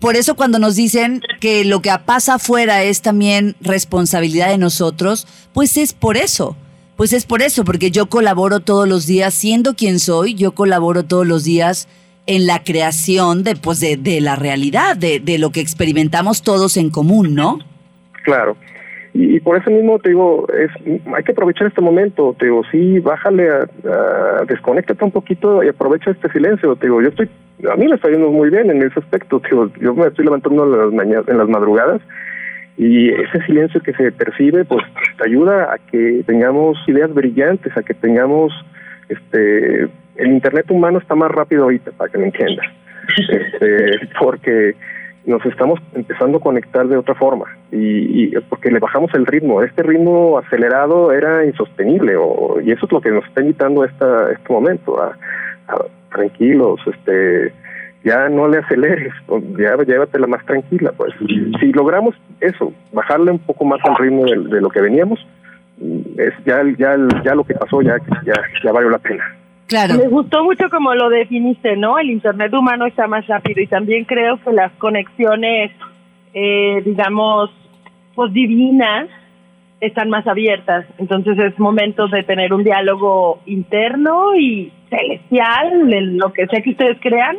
por 0.00 0.16
eso 0.16 0.34
cuando 0.34 0.58
nos 0.58 0.76
dicen 0.76 1.22
que 1.40 1.64
lo 1.64 1.80
que 1.82 1.90
pasa 2.04 2.34
afuera 2.34 2.82
es 2.82 3.02
también 3.02 3.56
responsabilidad 3.60 4.48
de 4.48 4.58
nosotros, 4.58 5.26
pues 5.52 5.76
es 5.76 5.92
por 5.92 6.16
eso. 6.16 6.56
Pues 6.96 7.12
es 7.12 7.26
por 7.26 7.42
eso, 7.42 7.64
porque 7.64 7.90
yo 7.90 8.06
colaboro 8.06 8.60
todos 8.60 8.88
los 8.88 9.06
días, 9.06 9.34
siendo 9.34 9.74
quien 9.74 9.98
soy, 9.98 10.34
yo 10.34 10.52
colaboro 10.52 11.04
todos 11.04 11.26
los 11.26 11.44
días 11.44 11.88
en 12.26 12.46
la 12.46 12.64
creación 12.64 13.44
de, 13.44 13.54
pues 13.54 13.80
de, 13.80 13.96
de 13.98 14.20
la 14.20 14.34
realidad, 14.34 14.96
de, 14.96 15.20
de 15.20 15.38
lo 15.38 15.50
que 15.50 15.60
experimentamos 15.60 16.42
todos 16.42 16.76
en 16.78 16.88
común, 16.90 17.34
¿no? 17.34 17.58
Claro. 18.24 18.56
Y, 19.18 19.40
por 19.40 19.56
eso 19.56 19.70
mismo 19.70 19.98
te 19.98 20.10
digo, 20.10 20.46
es, 20.52 20.70
hay 20.84 21.24
que 21.24 21.32
aprovechar 21.32 21.68
este 21.68 21.80
momento, 21.80 22.36
te 22.38 22.46
digo, 22.46 22.62
sí, 22.70 22.98
bájale, 22.98 23.48
a, 23.48 23.60
a, 23.62 24.44
desconéctate 24.46 25.02
un 25.02 25.10
poquito 25.10 25.62
y 25.62 25.68
aprovecha 25.68 26.10
este 26.10 26.28
silencio, 26.32 26.76
te 26.76 26.86
digo, 26.86 27.00
yo 27.00 27.08
estoy, 27.08 27.30
a 27.72 27.76
mí 27.76 27.88
me 27.88 27.94
está 27.94 28.10
yendo 28.10 28.30
muy 28.30 28.50
bien 28.50 28.70
en 28.70 28.82
ese 28.82 29.00
aspecto, 29.00 29.40
te 29.40 29.48
digo, 29.48 29.70
yo 29.80 29.94
me 29.94 30.08
estoy 30.08 30.26
levantando 30.26 30.64
en 30.64 30.78
las, 30.78 30.92
mañanas, 30.92 31.28
en 31.28 31.38
las 31.38 31.48
madrugadas 31.48 32.02
y 32.76 33.08
ese 33.08 33.40
silencio 33.46 33.80
que 33.80 33.94
se 33.94 34.12
percibe, 34.12 34.66
pues 34.66 34.84
te 35.16 35.26
ayuda 35.26 35.72
a 35.72 35.78
que 35.78 36.22
tengamos 36.26 36.76
ideas 36.86 37.12
brillantes, 37.14 37.74
a 37.74 37.82
que 37.82 37.94
tengamos, 37.94 38.52
este, 39.08 39.84
el 40.16 40.26
Internet 40.26 40.70
humano 40.70 40.98
está 40.98 41.14
más 41.14 41.30
rápido 41.30 41.62
ahorita, 41.62 41.92
para 41.92 42.12
que 42.12 42.18
me 42.18 42.26
entiendas, 42.26 42.66
este, 43.30 44.10
porque 44.20 44.74
nos 45.26 45.44
estamos 45.44 45.80
empezando 45.94 46.38
a 46.38 46.40
conectar 46.40 46.86
de 46.86 46.96
otra 46.96 47.14
forma 47.14 47.46
y, 47.72 48.24
y, 48.24 48.40
porque 48.48 48.70
le 48.70 48.78
bajamos 48.78 49.12
el 49.14 49.26
ritmo. 49.26 49.62
Este 49.62 49.82
ritmo 49.82 50.38
acelerado 50.38 51.12
era 51.12 51.44
insostenible 51.44 52.16
o, 52.16 52.60
y 52.60 52.70
eso 52.70 52.86
es 52.86 52.92
lo 52.92 53.00
que 53.00 53.10
nos 53.10 53.24
está 53.26 53.40
invitando 53.40 53.84
esta, 53.84 54.30
este 54.32 54.52
momento, 54.52 55.02
a, 55.02 55.16
a 55.68 55.84
tranquilos, 56.10 56.80
este 56.86 57.52
ya 58.04 58.28
no 58.28 58.46
le 58.46 58.58
aceleres, 58.58 59.12
ya 59.58 59.76
llévatela 59.76 60.28
más 60.28 60.44
tranquila. 60.46 60.92
pues 60.96 61.12
Si 61.18 61.72
logramos 61.72 62.14
eso, 62.40 62.72
bajarle 62.92 63.32
un 63.32 63.40
poco 63.40 63.64
más 63.64 63.80
al 63.84 63.96
ritmo 63.96 64.24
de, 64.24 64.38
de 64.48 64.60
lo 64.60 64.68
que 64.70 64.80
veníamos, 64.80 65.18
es 66.16 66.32
ya, 66.44 66.62
ya, 66.78 66.96
ya 67.24 67.34
lo 67.34 67.42
que 67.42 67.54
pasó 67.54 67.82
ya, 67.82 67.96
ya, 68.24 68.34
ya 68.64 68.72
valió 68.72 68.90
la 68.90 68.98
pena. 68.98 69.24
Claro. 69.66 69.94
Me 69.96 70.08
gustó 70.08 70.44
mucho 70.44 70.70
como 70.70 70.94
lo 70.94 71.08
definiste, 71.08 71.76
¿no? 71.76 71.98
El 71.98 72.10
Internet 72.10 72.52
humano 72.54 72.86
está 72.86 73.08
más 73.08 73.26
rápido 73.26 73.60
y 73.60 73.66
también 73.66 74.04
creo 74.04 74.40
que 74.40 74.52
las 74.52 74.72
conexiones, 74.72 75.72
eh, 76.34 76.82
digamos, 76.84 77.50
pues 78.14 78.32
divinas, 78.32 79.08
están 79.80 80.08
más 80.08 80.26
abiertas. 80.26 80.86
Entonces 80.98 81.38
es 81.38 81.58
momento 81.58 82.06
de 82.08 82.22
tener 82.22 82.52
un 82.52 82.64
diálogo 82.64 83.40
interno 83.46 84.36
y 84.36 84.72
celestial, 84.88 85.92
en 85.92 86.18
lo 86.18 86.32
que 86.32 86.46
sea 86.46 86.62
que 86.62 86.70
ustedes 86.70 86.98
crean, 87.00 87.36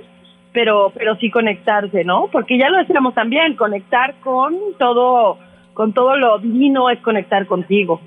pero, 0.51 0.91
pero 0.95 1.15
sí 1.15 1.31
conectarse, 1.31 2.03
¿no? 2.03 2.27
Porque 2.31 2.57
ya 2.57 2.69
lo 2.69 2.77
decíamos 2.77 3.13
también, 3.13 3.55
conectar 3.55 4.15
con 4.21 4.53
todo, 4.77 5.37
con 5.73 5.93
todo 5.93 6.17
lo 6.17 6.39
divino 6.39 6.89
es 6.89 6.99
conectar 6.99 7.45
contigo. 7.47 8.01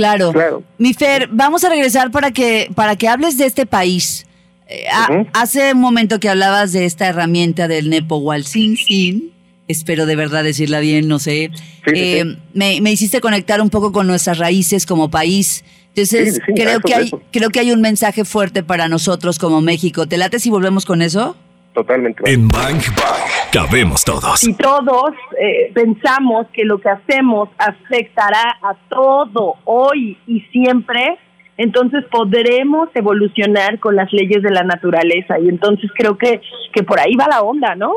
Claro. 0.00 0.32
claro. 0.32 0.62
Mi 0.78 0.94
Fer, 0.94 1.28
vamos 1.30 1.62
a 1.62 1.68
regresar 1.68 2.10
para 2.10 2.30
que, 2.30 2.70
para 2.74 2.96
que 2.96 3.06
hables 3.06 3.36
de 3.36 3.44
este 3.44 3.66
país. 3.66 4.24
Eh, 4.66 4.86
uh 4.90 5.12
-huh. 5.12 5.28
Hace 5.34 5.74
un 5.74 5.80
momento 5.80 6.18
que 6.18 6.30
hablabas 6.30 6.72
de 6.72 6.86
esta 6.86 7.06
herramienta 7.06 7.68
del 7.68 7.90
Nepo 7.90 8.16
Walsin 8.16 8.78
Sin, 8.78 9.32
espero 9.68 10.06
de 10.06 10.16
verdad 10.16 10.42
decirla 10.42 10.80
bien, 10.80 11.06
no 11.06 11.18
sé. 11.18 11.50
Sí, 11.84 11.92
eh, 11.94 12.24
sí. 12.24 12.38
Me, 12.54 12.80
me, 12.80 12.92
hiciste 12.92 13.20
conectar 13.20 13.60
un 13.60 13.68
poco 13.68 13.92
con 13.92 14.06
nuestras 14.06 14.38
raíces 14.38 14.86
como 14.86 15.10
país. 15.10 15.64
Entonces, 15.88 16.40
creo, 16.46 16.70
eso, 16.70 16.80
que 16.80 16.94
hay, 16.94 17.06
eso. 17.08 17.20
creo 17.30 17.50
que 17.50 17.60
hay 17.60 17.70
un 17.70 17.82
mensaje 17.82 18.24
fuerte 18.24 18.62
para 18.62 18.88
nosotros 18.88 19.38
como 19.38 19.60
México. 19.60 20.06
¿Te 20.06 20.16
late 20.16 20.38
si 20.38 20.48
volvemos 20.48 20.86
con 20.86 21.02
eso? 21.02 21.36
Totalmente. 21.72 22.22
En 22.26 22.48
Bang 22.48 22.82
Bang 22.96 23.50
cabemos 23.52 24.04
todos. 24.04 24.46
Y 24.46 24.54
todos 24.54 25.12
eh, 25.38 25.70
pensamos 25.72 26.48
que 26.52 26.64
lo 26.64 26.80
que 26.80 26.88
hacemos 26.88 27.48
afectará 27.58 28.58
a 28.62 28.74
todo, 28.88 29.54
hoy 29.64 30.18
y 30.26 30.40
siempre, 30.52 31.16
entonces 31.56 32.04
podremos 32.10 32.88
evolucionar 32.94 33.78
con 33.78 33.94
las 33.94 34.12
leyes 34.12 34.42
de 34.42 34.50
la 34.50 34.64
naturaleza. 34.64 35.38
Y 35.38 35.48
entonces 35.48 35.90
creo 35.94 36.18
que, 36.18 36.40
que 36.72 36.82
por 36.82 36.98
ahí 36.98 37.14
va 37.14 37.28
la 37.28 37.42
onda, 37.42 37.74
¿no? 37.76 37.92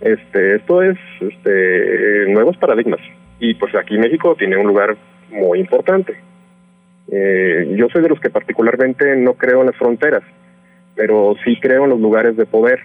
Este, 0.00 0.56
esto 0.56 0.82
es 0.82 0.98
este, 1.20 2.26
nuevos 2.28 2.56
paradigmas. 2.58 3.00
Y 3.40 3.54
pues 3.54 3.74
aquí 3.74 3.96
México 3.96 4.34
tiene 4.38 4.56
un 4.56 4.66
lugar 4.66 4.96
muy 5.30 5.60
importante. 5.60 6.20
Eh, 7.10 7.74
yo 7.76 7.88
soy 7.92 8.02
de 8.02 8.08
los 8.08 8.20
que 8.20 8.30
particularmente 8.30 9.16
no 9.16 9.34
creo 9.34 9.60
en 9.60 9.66
las 9.66 9.76
fronteras, 9.76 10.22
pero 10.94 11.34
sí 11.44 11.58
creo 11.60 11.84
en 11.84 11.90
los 11.90 12.00
lugares 12.00 12.36
de 12.36 12.46
poder. 12.46 12.80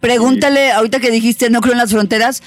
Pregúntale, 0.00 0.72
ahorita 0.72 1.00
que 1.00 1.10
dijiste 1.10 1.50
no 1.50 1.60
creo 1.60 1.72
en 1.72 1.78
las 1.78 1.90
fronteras, 1.90 2.42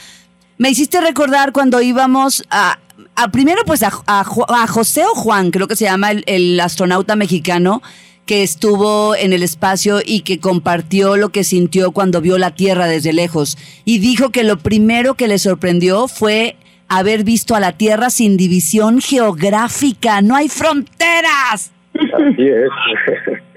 me 0.57 0.69
hiciste 0.69 1.01
recordar 1.01 1.51
cuando 1.51 1.81
íbamos 1.81 2.43
a, 2.49 2.79
a 3.15 3.31
primero 3.31 3.63
pues 3.65 3.81
a, 3.83 3.91
a, 4.07 4.19
a, 4.19 4.67
José 4.67 5.03
o 5.05 5.15
Juan, 5.15 5.51
creo 5.51 5.67
que 5.67 5.75
se 5.75 5.85
llama 5.85 6.12
el, 6.12 6.23
el, 6.27 6.59
astronauta 6.59 7.15
mexicano 7.15 7.81
que 8.25 8.43
estuvo 8.43 9.15
en 9.15 9.33
el 9.33 9.41
espacio 9.41 10.01
y 10.05 10.21
que 10.21 10.39
compartió 10.39 11.17
lo 11.17 11.29
que 11.29 11.43
sintió 11.43 11.91
cuando 11.91 12.21
vio 12.21 12.38
la 12.38 12.51
Tierra 12.51 12.85
desde 12.85 13.13
lejos 13.13 13.57
y 13.85 13.99
dijo 13.99 14.29
que 14.29 14.43
lo 14.43 14.57
primero 14.57 15.15
que 15.15 15.27
le 15.27 15.39
sorprendió 15.39 16.07
fue 16.07 16.55
haber 16.89 17.23
visto 17.23 17.55
a 17.55 17.59
la 17.59 17.71
Tierra 17.71 18.09
sin 18.09 18.38
división 18.38 19.01
geográfica, 19.01 20.21
no 20.21 20.35
hay 20.35 20.49
fronteras. 20.49 21.71
Así 21.93 22.47
es. 22.47 23.39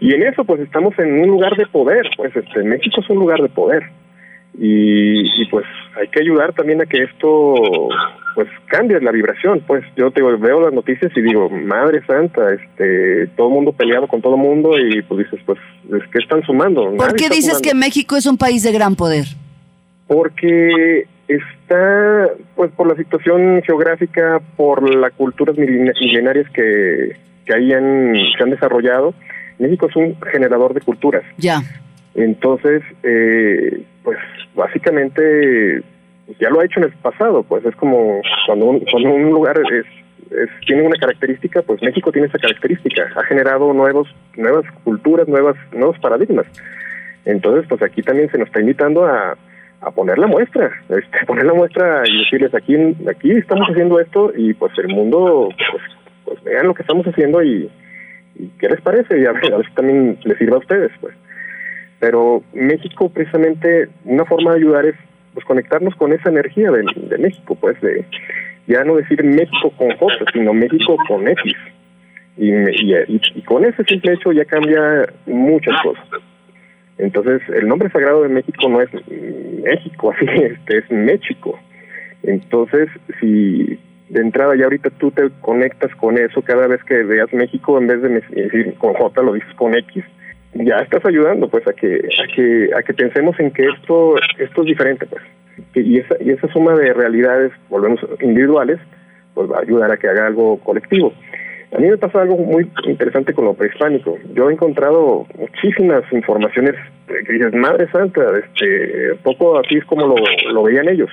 y 0.00 0.14
en 0.14 0.22
eso 0.22 0.44
pues 0.44 0.60
estamos 0.60 0.98
en 0.98 1.20
un 1.20 1.28
lugar 1.28 1.56
de 1.56 1.66
poder, 1.66 2.06
pues 2.16 2.34
este 2.34 2.62
México 2.62 3.00
es 3.00 3.10
un 3.10 3.18
lugar 3.18 3.40
de 3.40 3.48
poder. 3.48 3.82
Y, 4.60 5.20
y, 5.40 5.44
pues 5.50 5.66
hay 5.94 6.08
que 6.08 6.20
ayudar 6.20 6.52
también 6.52 6.80
a 6.80 6.86
que 6.86 7.04
esto 7.04 7.54
pues 8.34 8.48
cambie 8.66 8.98
la 9.00 9.12
vibración 9.12 9.62
pues 9.66 9.84
yo 9.96 10.10
te 10.10 10.20
digo, 10.20 10.36
veo 10.36 10.60
las 10.62 10.72
noticias 10.72 11.12
y 11.14 11.20
digo 11.20 11.48
madre 11.48 12.04
santa 12.06 12.54
este 12.54 13.28
todo 13.36 13.48
el 13.48 13.54
mundo 13.54 13.72
peleado 13.72 14.08
con 14.08 14.20
todo 14.20 14.34
el 14.34 14.40
mundo 14.40 14.76
y 14.78 15.02
pues 15.02 15.26
dices 15.26 15.40
pues 15.44 15.58
es 15.92 16.02
que 16.10 16.18
están 16.18 16.42
sumando 16.42 16.92
¿por 16.96 17.14
qué 17.14 17.28
dices 17.28 17.58
sumando. 17.58 17.68
que 17.68 17.74
México 17.74 18.16
es 18.16 18.26
un 18.26 18.38
país 18.38 18.64
de 18.64 18.72
gran 18.72 18.96
poder? 18.96 19.26
porque 20.08 21.06
está 21.28 22.28
pues 22.56 22.72
por 22.72 22.88
la 22.88 22.96
situación 22.96 23.62
geográfica 23.62 24.40
por 24.56 24.92
las 24.92 25.12
culturas 25.12 25.56
milenarias 25.56 26.50
que, 26.50 27.16
que 27.44 27.54
ahí 27.54 27.72
han, 27.72 28.14
se 28.36 28.42
han 28.42 28.50
desarrollado 28.50 29.14
México 29.58 29.86
es 29.88 29.96
un 29.96 30.16
generador 30.32 30.74
de 30.74 30.80
culturas. 30.80 31.24
Ya. 31.36 31.60
Entonces, 32.14 32.82
eh, 33.02 33.82
pues 34.02 34.18
básicamente 34.54 35.82
ya 36.40 36.50
lo 36.50 36.60
ha 36.60 36.64
hecho 36.64 36.80
en 36.80 36.86
el 36.86 36.92
pasado, 36.94 37.42
pues 37.42 37.64
es 37.64 37.74
como 37.76 38.20
cuando 38.46 38.66
un, 38.66 38.80
cuando 38.90 39.10
un 39.10 39.30
lugar 39.30 39.58
es, 39.58 39.86
es, 40.30 40.48
tiene 40.66 40.82
una 40.82 40.98
característica, 40.98 41.62
pues 41.62 41.80
México 41.82 42.12
tiene 42.12 42.28
esa 42.28 42.38
característica, 42.38 43.08
ha 43.16 43.24
generado 43.24 43.72
nuevos 43.72 44.08
nuevas 44.36 44.64
culturas, 44.84 45.28
nuevas 45.28 45.56
nuevos 45.72 45.98
paradigmas. 46.00 46.46
Entonces, 47.24 47.66
pues 47.68 47.82
aquí 47.82 48.02
también 48.02 48.30
se 48.30 48.38
nos 48.38 48.48
está 48.48 48.60
invitando 48.60 49.06
a, 49.06 49.36
a 49.80 49.90
poner 49.90 50.18
la 50.18 50.26
muestra, 50.26 50.70
este, 50.88 51.18
poner 51.26 51.46
la 51.46 51.54
muestra 51.54 52.02
y 52.06 52.24
decirles 52.24 52.54
aquí 52.54 52.74
aquí 53.08 53.30
estamos 53.30 53.68
haciendo 53.68 54.00
esto 54.00 54.32
y 54.36 54.54
pues 54.54 54.72
el 54.78 54.88
mundo 54.88 55.50
pues, 55.70 55.82
pues 56.24 56.44
vean 56.44 56.66
lo 56.66 56.74
que 56.74 56.82
estamos 56.82 57.06
haciendo 57.06 57.42
y, 57.42 57.70
y 58.38 58.48
qué 58.58 58.68
les 58.68 58.80
parece 58.80 59.18
y 59.20 59.26
a 59.26 59.32
ver, 59.32 59.52
a 59.52 59.56
ver 59.58 59.66
si 59.66 59.74
también 59.74 60.18
les 60.24 60.38
sirva 60.38 60.56
a 60.56 60.60
ustedes, 60.60 60.92
pues. 61.00 61.14
Pero 62.00 62.42
México 62.54 63.08
precisamente 63.08 63.88
una 64.04 64.24
forma 64.24 64.52
de 64.52 64.58
ayudar 64.58 64.86
es 64.86 64.94
pues 65.34 65.44
conectarnos 65.44 65.94
con 65.96 66.12
esa 66.12 66.30
energía 66.30 66.70
de, 66.70 67.18
México 67.18 67.54
pues 67.54 67.80
de 67.80 68.04
ya 68.66 68.84
no 68.84 68.96
decir 68.96 69.22
México 69.22 69.72
con 69.76 69.90
J 69.96 70.24
sino 70.32 70.52
México 70.54 70.96
con 71.06 71.26
X. 71.28 71.54
Y, 72.36 72.50
y, 72.50 72.94
y, 73.08 73.20
y 73.34 73.42
con 73.42 73.64
ese 73.64 73.82
simple 73.84 74.12
hecho 74.12 74.30
ya 74.30 74.44
cambia 74.44 75.12
muchas 75.26 75.80
cosas. 75.82 76.04
Entonces 76.98 77.42
el 77.48 77.66
nombre 77.66 77.90
sagrado 77.90 78.22
de 78.22 78.28
México 78.28 78.68
no 78.68 78.80
es 78.80 78.90
México 79.64 80.12
así 80.16 80.26
este 80.26 80.78
es 80.78 80.90
México. 80.90 81.58
Entonces 82.22 82.88
si 83.20 83.78
de 84.10 84.20
entrada 84.20 84.56
ya 84.56 84.64
ahorita 84.64 84.90
tú 84.98 85.10
te 85.10 85.28
conectas 85.40 85.94
con 85.96 86.16
eso 86.16 86.42
cada 86.42 86.66
vez 86.66 86.82
que 86.84 87.02
veas 87.02 87.32
México 87.32 87.78
en 87.78 87.86
vez 87.86 88.02
de 88.02 88.08
decir 88.08 88.74
con 88.78 88.94
J 88.94 89.22
lo 89.22 89.34
dices 89.34 89.52
con 89.54 89.74
X 89.76 90.04
ya 90.54 90.76
estás 90.76 91.04
ayudando 91.04 91.48
pues 91.48 91.66
a 91.66 91.72
que 91.72 91.96
a 91.96 92.34
que 92.34 92.70
a 92.74 92.82
que 92.82 92.94
pensemos 92.94 93.38
en 93.38 93.50
que 93.50 93.64
esto 93.64 94.14
esto 94.38 94.62
es 94.62 94.66
diferente 94.66 95.06
pues. 95.06 95.22
Y 95.74 95.98
esa 95.98 96.16
y 96.20 96.30
esa 96.30 96.48
suma 96.52 96.74
de 96.74 96.92
realidades 96.92 97.52
volvemos 97.68 98.00
individuales 98.20 98.78
pues 99.34 99.50
va 99.50 99.58
a 99.58 99.62
ayudar 99.62 99.92
a 99.92 99.96
que 99.96 100.08
haga 100.08 100.26
algo 100.26 100.58
colectivo. 100.60 101.12
A 101.76 101.78
mí 101.78 101.86
me 101.88 101.98
pasa 101.98 102.22
algo 102.22 102.36
muy 102.38 102.70
interesante 102.84 103.34
con 103.34 103.44
lo 103.44 103.54
prehispánico. 103.54 104.16
Yo 104.32 104.48
he 104.48 104.54
encontrado 104.54 105.26
muchísimas 105.36 106.02
informaciones 106.12 106.74
que 107.06 107.32
dices 107.32 107.52
madre 107.54 107.90
santa 107.90 108.22
este 108.38 109.14
poco 109.22 109.58
así 109.58 109.76
es 109.76 109.84
como 109.84 110.06
lo, 110.06 110.14
lo 110.52 110.62
veían 110.62 110.88
ellos. 110.88 111.10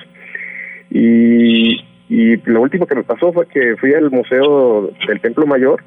Y 0.90 1.84
y 2.08 2.36
lo 2.48 2.62
último 2.62 2.86
que 2.86 2.94
me 2.94 3.02
pasó 3.02 3.32
fue 3.32 3.46
que 3.48 3.76
fui 3.76 3.92
al 3.94 4.10
museo 4.10 4.90
del 5.06 5.20
templo 5.20 5.46
mayor 5.46 5.82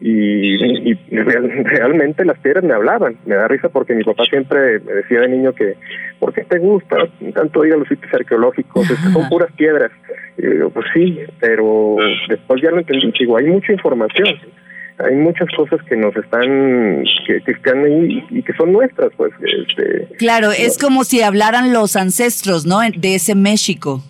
y, 0.00 0.90
y 0.90 0.94
real, 1.10 1.50
realmente 1.64 2.24
las 2.24 2.38
piedras 2.38 2.64
me 2.64 2.74
hablaban. 2.74 3.16
Me 3.24 3.34
da 3.34 3.48
risa 3.48 3.68
porque 3.68 3.94
mi 3.94 4.04
papá 4.04 4.24
siempre 4.24 4.80
me 4.80 4.92
decía 4.92 5.20
de 5.20 5.28
niño 5.28 5.54
que, 5.54 5.74
¿por 6.18 6.34
qué 6.34 6.44
te 6.44 6.58
gusta 6.58 6.96
tanto 7.34 7.64
ir 7.64 7.74
a 7.74 7.76
los 7.78 7.88
sitios 7.88 8.12
arqueológicos? 8.12 8.90
Es 8.90 8.98
que 8.98 9.12
son 9.12 9.28
puras 9.30 9.50
piedras. 9.52 9.90
Y 10.36 10.46
digo, 10.46 10.70
pues 10.70 10.86
sí, 10.92 11.18
pero 11.40 11.96
después 12.28 12.60
ya 12.62 12.70
lo 12.70 12.78
entendí. 12.78 13.12
Digo, 13.18 13.38
hay 13.38 13.46
mucha 13.46 13.72
información. 13.72 14.28
hay 14.98 15.14
muchas 15.14 15.48
cosas 15.56 15.80
que 15.88 15.96
nos 15.96 16.14
están, 16.14 17.04
que, 17.26 17.50
están 17.50 17.84
ahí 17.84 18.22
y 18.30 18.42
que 18.42 18.52
son 18.52 18.72
nuestras, 18.72 19.10
pues. 19.16 19.32
Este, 19.40 20.14
claro, 20.16 20.50
es 20.52 20.76
como 20.76 21.04
si 21.04 21.22
hablaran 21.22 21.72
los 21.72 21.96
ancestros, 21.96 22.66
¿no? 22.66 22.80
De 22.80 23.14
ese 23.14 23.34
México. 23.34 24.02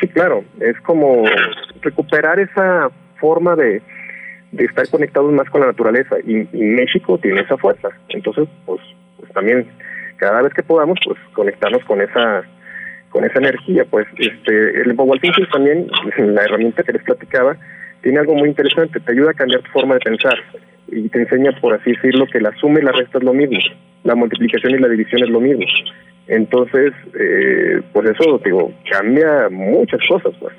Sí, 0.00 0.08
claro, 0.08 0.44
es 0.60 0.80
como 0.80 1.24
recuperar 1.82 2.40
esa 2.40 2.90
forma 3.20 3.54
de, 3.54 3.82
de 4.52 4.64
estar 4.64 4.88
conectados 4.88 5.32
más 5.32 5.48
con 5.50 5.60
la 5.60 5.68
naturaleza. 5.68 6.16
Y, 6.24 6.48
México 6.56 7.18
tiene 7.18 7.42
esa 7.42 7.58
fuerza. 7.58 7.88
Entonces, 8.08 8.48
pues, 8.64 8.80
pues 9.18 9.30
también 9.32 9.66
cada 10.16 10.42
vez 10.42 10.54
que 10.54 10.62
podamos, 10.62 10.98
pues 11.04 11.18
conectarnos 11.34 11.84
con 11.84 12.00
esa 12.00 12.42
con 13.10 13.24
esa 13.24 13.40
energía, 13.40 13.84
pues 13.90 14.06
este 14.18 14.82
el 14.82 14.94
Mobile 14.94 15.20
también, 15.52 15.88
la 16.18 16.44
herramienta 16.44 16.84
que 16.84 16.92
les 16.92 17.02
platicaba, 17.02 17.56
tiene 18.02 18.20
algo 18.20 18.34
muy 18.34 18.48
interesante, 18.48 19.00
te 19.00 19.12
ayuda 19.12 19.32
a 19.32 19.34
cambiar 19.34 19.62
tu 19.62 19.70
forma 19.72 19.94
de 19.94 20.00
pensar 20.00 20.38
y 20.90 21.08
te 21.08 21.20
enseña, 21.20 21.52
por 21.60 21.74
así 21.74 21.92
decirlo, 21.92 22.26
que 22.26 22.40
la 22.40 22.52
suma 22.56 22.80
y 22.80 22.82
la 22.82 22.92
resta 22.92 23.18
es 23.18 23.24
lo 23.24 23.32
mismo, 23.32 23.58
la 24.04 24.14
multiplicación 24.14 24.74
y 24.74 24.78
la 24.78 24.88
división 24.88 25.22
es 25.22 25.30
lo 25.30 25.40
mismo. 25.40 25.64
Entonces, 26.26 26.92
eh, 27.18 27.80
pues 27.92 28.10
eso, 28.10 28.40
digo, 28.44 28.72
cambia 28.90 29.48
muchas 29.50 30.00
cosas, 30.08 30.32
pues. 30.38 30.54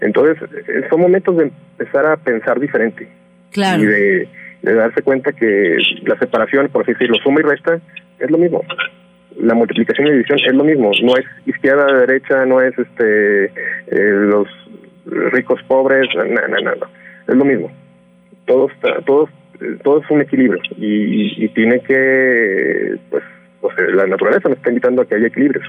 Entonces, 0.00 0.36
eh, 0.68 0.86
son 0.88 1.00
momentos 1.00 1.36
de 1.36 1.44
empezar 1.44 2.06
a 2.06 2.16
pensar 2.16 2.58
diferente. 2.60 3.08
Claro. 3.50 3.82
Y 3.82 3.86
de, 3.86 4.28
darse 4.62 5.02
cuenta 5.02 5.32
que 5.32 5.78
la 6.04 6.18
separación, 6.18 6.68
por 6.68 6.82
así 6.82 6.92
decirlo, 6.92 7.16
suma 7.22 7.40
y 7.40 7.42
resta, 7.42 7.80
es 8.18 8.30
lo 8.30 8.38
mismo. 8.38 8.62
La 9.40 9.54
multiplicación 9.54 10.06
y 10.06 10.12
división 10.12 10.38
es 10.46 10.54
lo 10.54 10.64
mismo. 10.64 10.90
No 11.02 11.16
es 11.16 11.24
izquierda, 11.46 11.86
derecha, 11.86 12.44
no 12.44 12.60
es 12.60 12.78
este 12.78 13.46
eh, 13.46 14.12
los 14.26 14.46
ricos, 15.32 15.60
pobres, 15.66 16.06
no, 16.14 16.24
no, 16.24 16.60
no, 16.60 16.86
Es 17.26 17.34
lo 17.34 17.44
mismo. 17.44 17.70
Todo, 18.46 18.68
está, 18.70 19.00
todo, 19.82 20.00
es 20.00 20.10
un 20.10 20.20
equilibrio 20.20 20.60
y, 20.76 21.48
tiene 21.48 21.80
que, 21.80 22.96
pues, 23.10 23.22
pues, 23.60 23.74
la 23.94 24.06
naturaleza 24.06 24.48
nos 24.48 24.58
está 24.58 24.70
invitando 24.70 25.02
a 25.02 25.06
que 25.06 25.14
haya 25.16 25.26
equilibrio. 25.26 25.60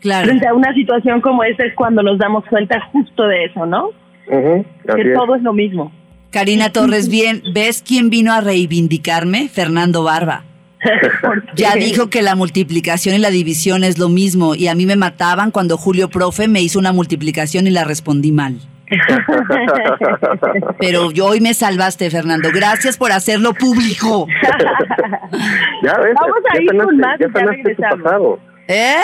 Claro. 0.00 0.26
Frente 0.26 0.46
a 0.46 0.54
una 0.54 0.72
situación 0.74 1.20
como 1.20 1.44
esta 1.44 1.64
es 1.66 1.74
cuando 1.74 2.02
nos 2.02 2.18
damos 2.18 2.44
cuenta 2.46 2.80
justo 2.92 3.26
de 3.26 3.44
eso, 3.44 3.66
¿no? 3.66 3.90
que 4.26 5.04
todo 5.14 5.34
es 5.34 5.42
lo 5.42 5.52
mismo. 5.52 5.92
Karina 6.30 6.70
Torres, 6.70 7.08
bien, 7.08 7.42
¿ves 7.52 7.82
quién 7.86 8.08
vino 8.08 8.32
a 8.32 8.40
reivindicarme? 8.40 9.48
Fernando 9.48 10.04
Barba. 10.04 10.44
ya 11.56 11.74
dijo 11.74 12.08
que 12.08 12.22
la 12.22 12.36
multiplicación 12.36 13.14
y 13.16 13.18
la 13.18 13.30
división 13.30 13.84
es 13.84 13.98
lo 13.98 14.08
mismo 14.08 14.54
y 14.54 14.68
a 14.68 14.74
mí 14.74 14.86
me 14.86 14.96
mataban 14.96 15.50
cuando 15.50 15.76
Julio 15.76 16.08
Profe 16.08 16.48
me 16.48 16.62
hizo 16.62 16.78
una 16.78 16.92
multiplicación 16.92 17.66
y 17.66 17.70
la 17.70 17.84
respondí 17.84 18.32
mal. 18.32 18.58
Pero 20.78 21.10
yo 21.12 21.26
hoy 21.26 21.40
me 21.40 21.54
salvaste, 21.54 22.10
Fernando. 22.10 22.50
Gracias 22.52 22.96
por 22.96 23.12
hacerlo 23.12 23.54
público. 23.54 24.26
ya 25.82 25.98
ves, 25.98 26.14
Vamos 26.14 26.42
a 26.52 26.62
ir 26.62 26.76
con 26.76 26.98
más 26.98 27.18
ya 27.18 27.28
sanaste 27.30 27.74
tu 27.74 27.82
pasado. 27.82 28.38
¿Eh? 28.68 29.02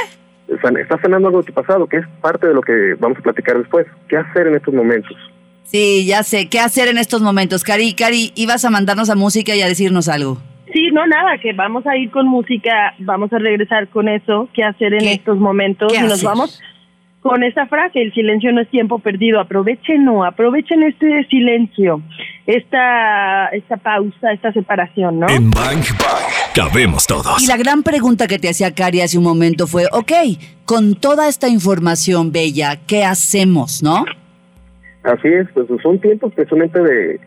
Estás 0.48 1.00
sanando 1.00 1.28
algo 1.28 1.40
de 1.40 1.46
tu 1.46 1.52
pasado, 1.52 1.86
que 1.86 1.98
es 1.98 2.06
parte 2.20 2.46
de 2.46 2.54
lo 2.54 2.62
que 2.62 2.94
vamos 2.98 3.18
a 3.18 3.22
platicar 3.22 3.58
después. 3.58 3.86
¿Qué 4.08 4.16
hacer 4.16 4.46
en 4.46 4.56
estos 4.56 4.74
momentos? 4.74 5.16
Sí, 5.64 6.06
ya 6.06 6.22
sé. 6.22 6.48
¿Qué 6.48 6.60
hacer 6.60 6.88
en 6.88 6.98
estos 6.98 7.20
momentos? 7.20 7.64
Cari, 7.64 7.94
Cari, 7.94 8.32
ibas 8.36 8.64
a 8.64 8.70
mandarnos 8.70 9.10
a 9.10 9.16
música 9.16 9.54
y 9.56 9.62
a 9.62 9.66
decirnos 9.66 10.08
algo. 10.08 10.38
Sí, 10.72 10.90
no, 10.92 11.06
nada, 11.06 11.38
que 11.38 11.52
vamos 11.52 11.86
a 11.86 11.96
ir 11.96 12.10
con 12.10 12.28
música, 12.28 12.94
vamos 12.98 13.32
a 13.32 13.38
regresar 13.38 13.88
con 13.88 14.08
eso, 14.08 14.48
qué 14.52 14.62
hacer 14.62 14.94
en 14.94 15.08
estos 15.08 15.38
momentos 15.38 15.92
y 15.96 16.02
nos 16.02 16.22
vamos 16.22 16.60
con 17.28 17.42
esa 17.42 17.66
frase, 17.66 18.00
el 18.02 18.12
silencio 18.12 18.52
no 18.52 18.60
es 18.60 18.68
tiempo 18.68 18.98
perdido, 18.98 19.40
aprovechen, 19.40 20.08
aprovechen 20.24 20.82
este 20.82 21.24
silencio, 21.28 22.00
esta, 22.46 23.48
esta 23.48 23.76
pausa, 23.76 24.32
esta 24.32 24.52
separación, 24.52 25.20
¿no? 25.20 25.28
En 25.28 25.50
Bang 25.50 25.82
Bang 25.98 26.54
cabemos 26.54 27.06
todos. 27.06 27.42
Y 27.42 27.46
la 27.48 27.56
gran 27.56 27.82
pregunta 27.82 28.26
que 28.26 28.38
te 28.38 28.48
hacía 28.48 28.74
Cari 28.74 29.00
hace 29.00 29.18
un 29.18 29.24
momento 29.24 29.66
fue, 29.66 29.86
ok, 29.92 30.12
con 30.64 30.94
toda 30.94 31.28
esta 31.28 31.48
información 31.48 32.32
bella, 32.32 32.78
¿qué 32.86 33.04
hacemos, 33.04 33.82
no? 33.82 34.04
Así 35.02 35.28
es, 35.28 35.46
pues 35.54 35.66
son 35.82 36.00
tiempos 36.00 36.32
precisamente 36.34 36.80
de 36.80 37.20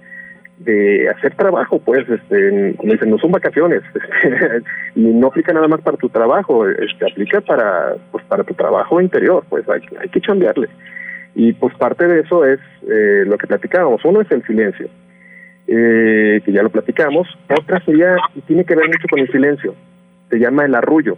de 0.59 1.09
hacer 1.09 1.35
trabajo, 1.35 1.79
pues, 1.79 2.07
este, 2.09 2.75
como 2.77 2.93
dicen, 2.93 3.09
no 3.09 3.17
son 3.17 3.31
vacaciones, 3.31 3.81
este, 3.95 4.61
y 4.95 5.01
no 5.01 5.27
aplica 5.27 5.53
nada 5.53 5.67
más 5.67 5.81
para 5.81 5.97
tu 5.97 6.09
trabajo, 6.09 6.67
este, 6.67 7.09
aplica 7.09 7.41
para, 7.41 7.95
pues, 8.11 8.23
para 8.25 8.43
tu 8.43 8.53
trabajo 8.53 8.99
interior, 8.99 9.43
pues, 9.49 9.67
hay, 9.69 9.81
hay 9.99 10.09
que 10.09 10.21
cambiarle. 10.21 10.67
Y 11.35 11.53
pues 11.53 11.73
parte 11.75 12.07
de 12.07 12.21
eso 12.21 12.45
es 12.45 12.59
eh, 12.89 13.23
lo 13.25 13.37
que 13.37 13.47
platicábamos. 13.47 14.03
Uno 14.03 14.21
es 14.21 14.31
el 14.31 14.43
silencio, 14.45 14.89
eh, 15.67 16.41
que 16.43 16.51
ya 16.51 16.63
lo 16.63 16.69
platicamos. 16.69 17.27
Otra 17.49 17.83
sería, 17.85 18.17
y 18.35 18.41
tiene 18.41 18.65
que 18.65 18.75
ver 18.75 18.87
mucho 18.87 19.07
con 19.09 19.19
el 19.19 19.31
silencio, 19.31 19.75
se 20.29 20.39
llama 20.39 20.65
el 20.65 20.75
arrullo. 20.75 21.17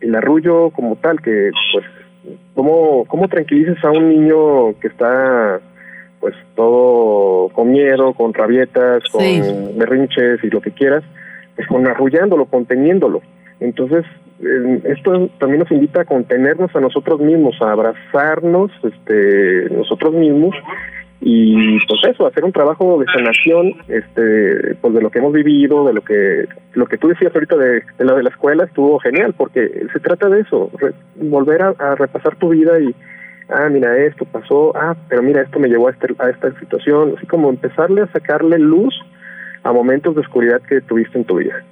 El 0.00 0.14
arrullo 0.14 0.70
como 0.70 0.96
tal, 0.96 1.20
que 1.20 1.50
pues, 1.72 1.84
¿cómo, 2.54 3.04
cómo 3.06 3.28
tranquilizas 3.28 3.82
a 3.84 3.90
un 3.90 4.08
niño 4.08 4.78
que 4.80 4.88
está 4.88 5.60
pues 6.20 6.34
todo 6.54 7.48
con 7.50 7.70
miedo, 7.70 8.12
con 8.14 8.34
rabietas, 8.34 9.02
con 9.10 9.22
berrinches 9.76 10.42
y 10.42 10.50
lo 10.50 10.60
que 10.60 10.72
quieras, 10.72 11.04
pues 11.56 11.66
con 11.68 11.86
arrullándolo, 11.86 12.46
conteniéndolo. 12.46 13.22
Entonces, 13.60 14.04
esto 14.84 15.28
también 15.38 15.60
nos 15.60 15.70
invita 15.70 16.02
a 16.02 16.04
contenernos 16.04 16.74
a 16.74 16.80
nosotros 16.80 17.20
mismos, 17.20 17.56
a 17.60 17.72
abrazarnos 17.72 18.70
este, 18.84 19.68
nosotros 19.74 20.14
mismos 20.14 20.54
y 21.20 21.78
pues 21.86 22.00
eso, 22.08 22.28
hacer 22.28 22.44
un 22.44 22.52
trabajo 22.52 23.00
de 23.00 23.06
sanación 23.06 23.74
este, 23.88 24.76
pues 24.80 24.94
de 24.94 25.02
lo 25.02 25.10
que 25.10 25.18
hemos 25.18 25.32
vivido, 25.32 25.84
de 25.84 25.92
lo 25.92 26.02
que 26.02 26.46
lo 26.74 26.86
que 26.86 26.96
tú 26.96 27.08
decías 27.08 27.34
ahorita 27.34 27.56
de, 27.56 27.82
de 27.98 28.04
la 28.04 28.14
de 28.14 28.22
la 28.22 28.30
escuela 28.30 28.64
estuvo 28.64 29.00
genial, 29.00 29.34
porque 29.36 29.86
se 29.92 29.98
trata 29.98 30.28
de 30.28 30.42
eso, 30.42 30.70
volver 31.16 31.62
a 31.62 31.96
repasar 31.96 32.36
tu 32.36 32.50
vida 32.50 32.78
y 32.78 32.94
ah, 33.48 33.68
mira, 33.70 33.96
esto 34.04 34.24
pasó, 34.24 34.76
ah, 34.76 34.96
pero 35.08 35.22
mira, 35.22 35.42
esto 35.42 35.58
me 35.58 35.68
llevó 35.68 35.88
a, 35.88 35.90
este, 35.90 36.08
a 36.18 36.30
esta 36.30 36.58
situación, 36.58 37.14
así 37.16 37.26
como 37.26 37.50
empezarle 37.50 38.02
a 38.02 38.12
sacarle 38.12 38.58
luz 38.58 38.94
a 39.62 39.72
momentos 39.72 40.14
de 40.14 40.20
oscuridad 40.20 40.60
que 40.62 40.80
tuviste 40.80 41.18
en 41.18 41.24
tu 41.24 41.36
vida. 41.36 41.62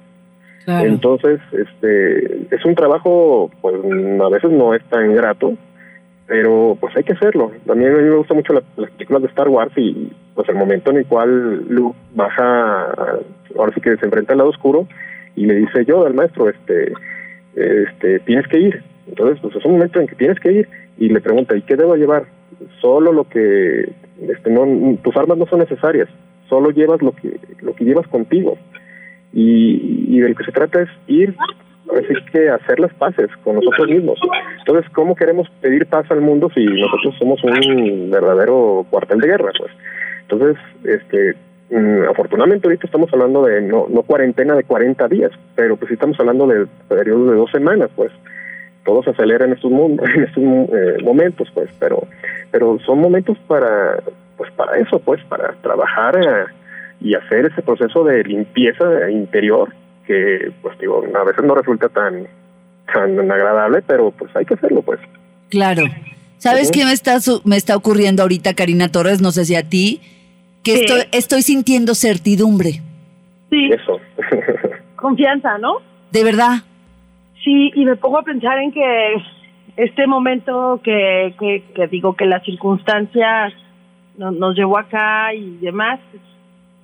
Entonces, 0.67 1.39
este, 1.53 2.53
es 2.53 2.65
un 2.65 2.75
trabajo, 2.75 3.49
pues 3.61 3.75
a 3.75 4.29
veces 4.29 4.51
no 4.51 4.73
es 4.73 4.83
tan 4.89 5.15
grato, 5.15 5.53
pero 6.25 6.77
pues 6.79 6.95
hay 6.97 7.05
que 7.05 7.13
hacerlo. 7.13 7.51
También 7.65 7.93
a 7.93 7.97
mí 7.97 8.03
me 8.03 8.17
gusta 8.17 8.33
mucho 8.33 8.51
las 8.51 8.91
películas 8.91 9.21
de 9.21 9.29
Star 9.29 9.47
Wars 9.47 9.71
y 9.77 10.11
pues 10.35 10.49
el 10.49 10.55
momento 10.55 10.91
en 10.91 10.97
el 10.97 11.05
cual 11.05 11.65
Luke 11.69 11.97
baja, 12.13 12.91
ahora 13.57 13.73
sí 13.73 13.79
que 13.79 13.95
se 13.95 14.05
enfrenta 14.05 14.33
al 14.33 14.39
lado 14.39 14.49
oscuro 14.49 14.85
y 15.37 15.45
le 15.45 15.55
dice 15.55 15.85
yo 15.85 16.05
al 16.05 16.13
maestro, 16.13 16.49
este, 16.49 16.91
este, 17.55 18.19
tienes 18.19 18.45
que 18.47 18.59
ir. 18.59 18.83
Entonces, 19.07 19.39
pues 19.41 19.55
es 19.55 19.63
un 19.63 19.73
momento 19.73 20.01
en 20.01 20.07
que 20.07 20.15
tienes 20.15 20.37
que 20.41 20.51
ir 20.51 20.69
y 20.97 21.09
le 21.09 21.21
pregunta, 21.21 21.55
¿y 21.55 21.61
qué 21.61 21.75
debo 21.75 21.95
llevar? 21.95 22.25
Solo 22.81 23.11
lo 23.11 23.25
que, 23.25 23.93
este, 24.21 24.49
no, 24.49 24.97
tus 25.03 25.15
armas 25.15 25.37
no 25.37 25.45
son 25.47 25.59
necesarias, 25.59 26.09
solo 26.49 26.71
llevas 26.71 27.01
lo 27.01 27.11
que, 27.11 27.39
lo 27.61 27.73
que 27.73 27.85
llevas 27.85 28.07
contigo. 28.07 28.57
Y, 29.33 30.05
y 30.09 30.19
de 30.19 30.29
lo 30.29 30.35
que 30.35 30.45
se 30.45 30.51
trata 30.51 30.81
es 30.81 30.89
ir, 31.07 31.35
así 31.95 32.13
que 32.31 32.49
hacer 32.49 32.79
las 32.79 32.93
paces 32.95 33.29
con 33.43 33.55
nosotros 33.55 33.87
mismos. 33.89 34.19
Entonces, 34.59 34.89
¿cómo 34.91 35.15
queremos 35.15 35.47
pedir 35.61 35.85
paz 35.85 36.09
al 36.09 36.21
mundo 36.21 36.49
si 36.53 36.65
nosotros 36.65 37.15
somos 37.19 37.43
un 37.43 38.09
verdadero 38.09 38.85
cuartel 38.89 39.19
de 39.19 39.27
guerra? 39.27 39.51
Pues, 39.57 39.71
entonces, 40.21 40.57
este, 40.83 41.35
mm, 41.69 42.09
afortunadamente 42.09 42.67
ahorita 42.67 42.87
estamos 42.87 43.11
hablando 43.13 43.45
de 43.45 43.61
no, 43.61 43.87
no 43.89 44.03
cuarentena 44.03 44.55
de 44.55 44.63
40 44.63 45.07
días, 45.07 45.31
pero 45.55 45.77
pues 45.77 45.89
sí 45.89 45.93
estamos 45.93 46.19
hablando 46.19 46.47
de 46.47 46.65
periodos 46.87 47.29
de 47.29 47.35
dos 47.35 47.51
semanas, 47.51 47.89
pues 47.95 48.11
todo 48.87 49.03
se 49.03 49.09
acelera 49.09 49.45
en 49.45 49.51
estos, 49.51 49.71
en 50.15 50.23
estos 50.23 50.43
eh, 50.43 51.03
momentos, 51.03 51.49
pues, 51.53 51.69
pero, 51.77 52.07
pero 52.49 52.79
son 52.85 52.99
momentos 52.99 53.37
para, 53.45 54.01
pues, 54.37 54.49
para 54.53 54.79
eso, 54.79 54.97
pues, 54.99 55.21
para 55.25 55.51
trabajar 55.61 56.15
eh, 56.17 56.45
y 57.01 57.13
hacer 57.13 57.45
ese 57.45 57.61
proceso 57.61 58.03
de 58.05 58.23
limpieza 58.23 59.11
interior 59.11 59.73
que, 60.07 60.51
pues, 60.61 60.79
digo, 60.79 61.03
a 61.13 61.23
veces 61.25 61.43
no 61.43 61.53
resulta 61.53 61.89
tan, 61.89 62.27
tan 62.91 63.29
agradable, 63.29 63.83
pero 63.85 64.11
pues 64.11 64.33
hay 64.35 64.45
que 64.45 64.53
hacerlo, 64.53 64.81
pues. 64.81 65.01
Claro. 65.49 65.83
¿Sabes 66.37 66.71
qué 66.71 66.85
me 66.85 66.93
está, 66.93 67.17
me 67.43 67.57
está 67.57 67.75
ocurriendo 67.75 68.21
ahorita, 68.21 68.53
Karina 68.53 68.89
Torres? 68.89 69.21
No 69.21 69.31
sé 69.31 69.43
si 69.43 69.55
a 69.55 69.63
ti, 69.63 70.01
que 70.63 70.75
estoy, 70.75 71.01
estoy 71.11 71.41
sintiendo 71.41 71.93
certidumbre. 71.93 72.81
Sí. 73.49 73.69
Eso. 73.69 73.99
Confianza, 74.95 75.57
¿no? 75.57 75.79
De 76.11 76.23
verdad. 76.23 76.63
Sí, 77.47 77.71
y 77.75 77.85
me 77.85 77.95
pongo 77.95 78.19
a 78.19 78.23
pensar 78.23 78.59
en 78.59 78.73
que 78.73 79.15
este 79.77 80.05
momento 80.05 80.81
que, 80.83 81.33
que, 81.39 81.87
digo 81.87 82.13
que 82.13 82.25
las 82.25 82.43
circunstancias 82.43 83.53
nos 84.17 84.53
llevó 84.53 84.77
acá 84.77 85.33
y 85.33 85.55
demás, 85.61 86.01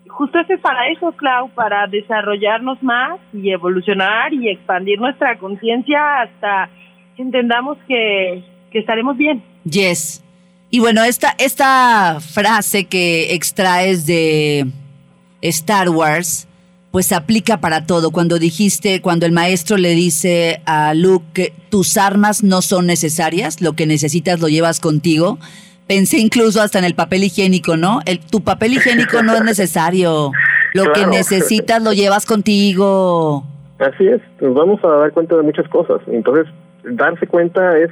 justo 0.08 0.40
es 0.40 0.58
para 0.62 0.88
eso, 0.88 1.12
Clau, 1.18 1.50
para 1.50 1.86
desarrollarnos 1.88 2.82
más 2.82 3.20
y 3.34 3.50
evolucionar 3.50 4.34
y 4.34 4.52
expandir 4.52 5.02
nuestra 5.02 5.38
conciencia 5.38 6.22
hasta 6.22 6.70
que 7.18 7.24
entendamos 7.24 7.78
que, 7.86 8.42
que 8.72 8.80
estaremos 8.80 9.18
bien. 9.18 9.44
Yes. 9.66 10.24
Y 10.70 10.80
bueno, 10.80 11.04
esta, 11.04 11.36
esta 11.40 12.22
frase 12.22 12.86
que 12.86 13.34
extraes 13.34 14.06
de 14.06 14.68
Star 15.42 15.90
Wars, 15.90 16.48
pues 16.94 17.12
aplica 17.12 17.58
para 17.58 17.88
todo. 17.88 18.12
Cuando 18.12 18.38
dijiste, 18.38 19.02
cuando 19.02 19.26
el 19.26 19.32
maestro 19.32 19.78
le 19.78 19.96
dice 19.96 20.62
a 20.68 20.94
Luke 20.94 21.26
que 21.34 21.52
tus 21.72 21.98
armas 21.98 22.44
no 22.44 22.62
son 22.62 22.86
necesarias, 22.86 23.62
lo 23.62 23.74
que 23.74 23.88
necesitas 23.88 24.40
lo 24.40 24.48
llevas 24.48 24.80
contigo. 24.80 25.40
Pensé 25.88 26.20
incluso 26.20 26.62
hasta 26.62 26.78
en 26.78 26.86
el 26.86 26.94
papel 26.94 27.24
higiénico, 27.24 27.78
¿no? 27.78 28.02
El, 28.06 28.20
tu 28.20 28.42
papel 28.42 28.74
higiénico 28.74 29.24
no 29.24 29.34
es 29.34 29.44
necesario. 29.44 30.30
Lo 30.76 30.94
que 30.94 31.08
necesitas 31.08 31.82
lo 31.82 31.94
llevas 31.94 32.28
contigo. 32.28 33.44
Así 33.80 34.08
es, 34.08 34.22
nos 34.40 34.54
vamos 34.54 34.80
a 34.86 34.88
dar 34.90 35.12
cuenta 35.14 35.36
de 35.36 35.42
muchas 35.42 35.68
cosas. 35.70 36.00
Entonces, 36.06 36.46
darse 36.84 37.26
cuenta 37.26 37.76
es, 37.80 37.90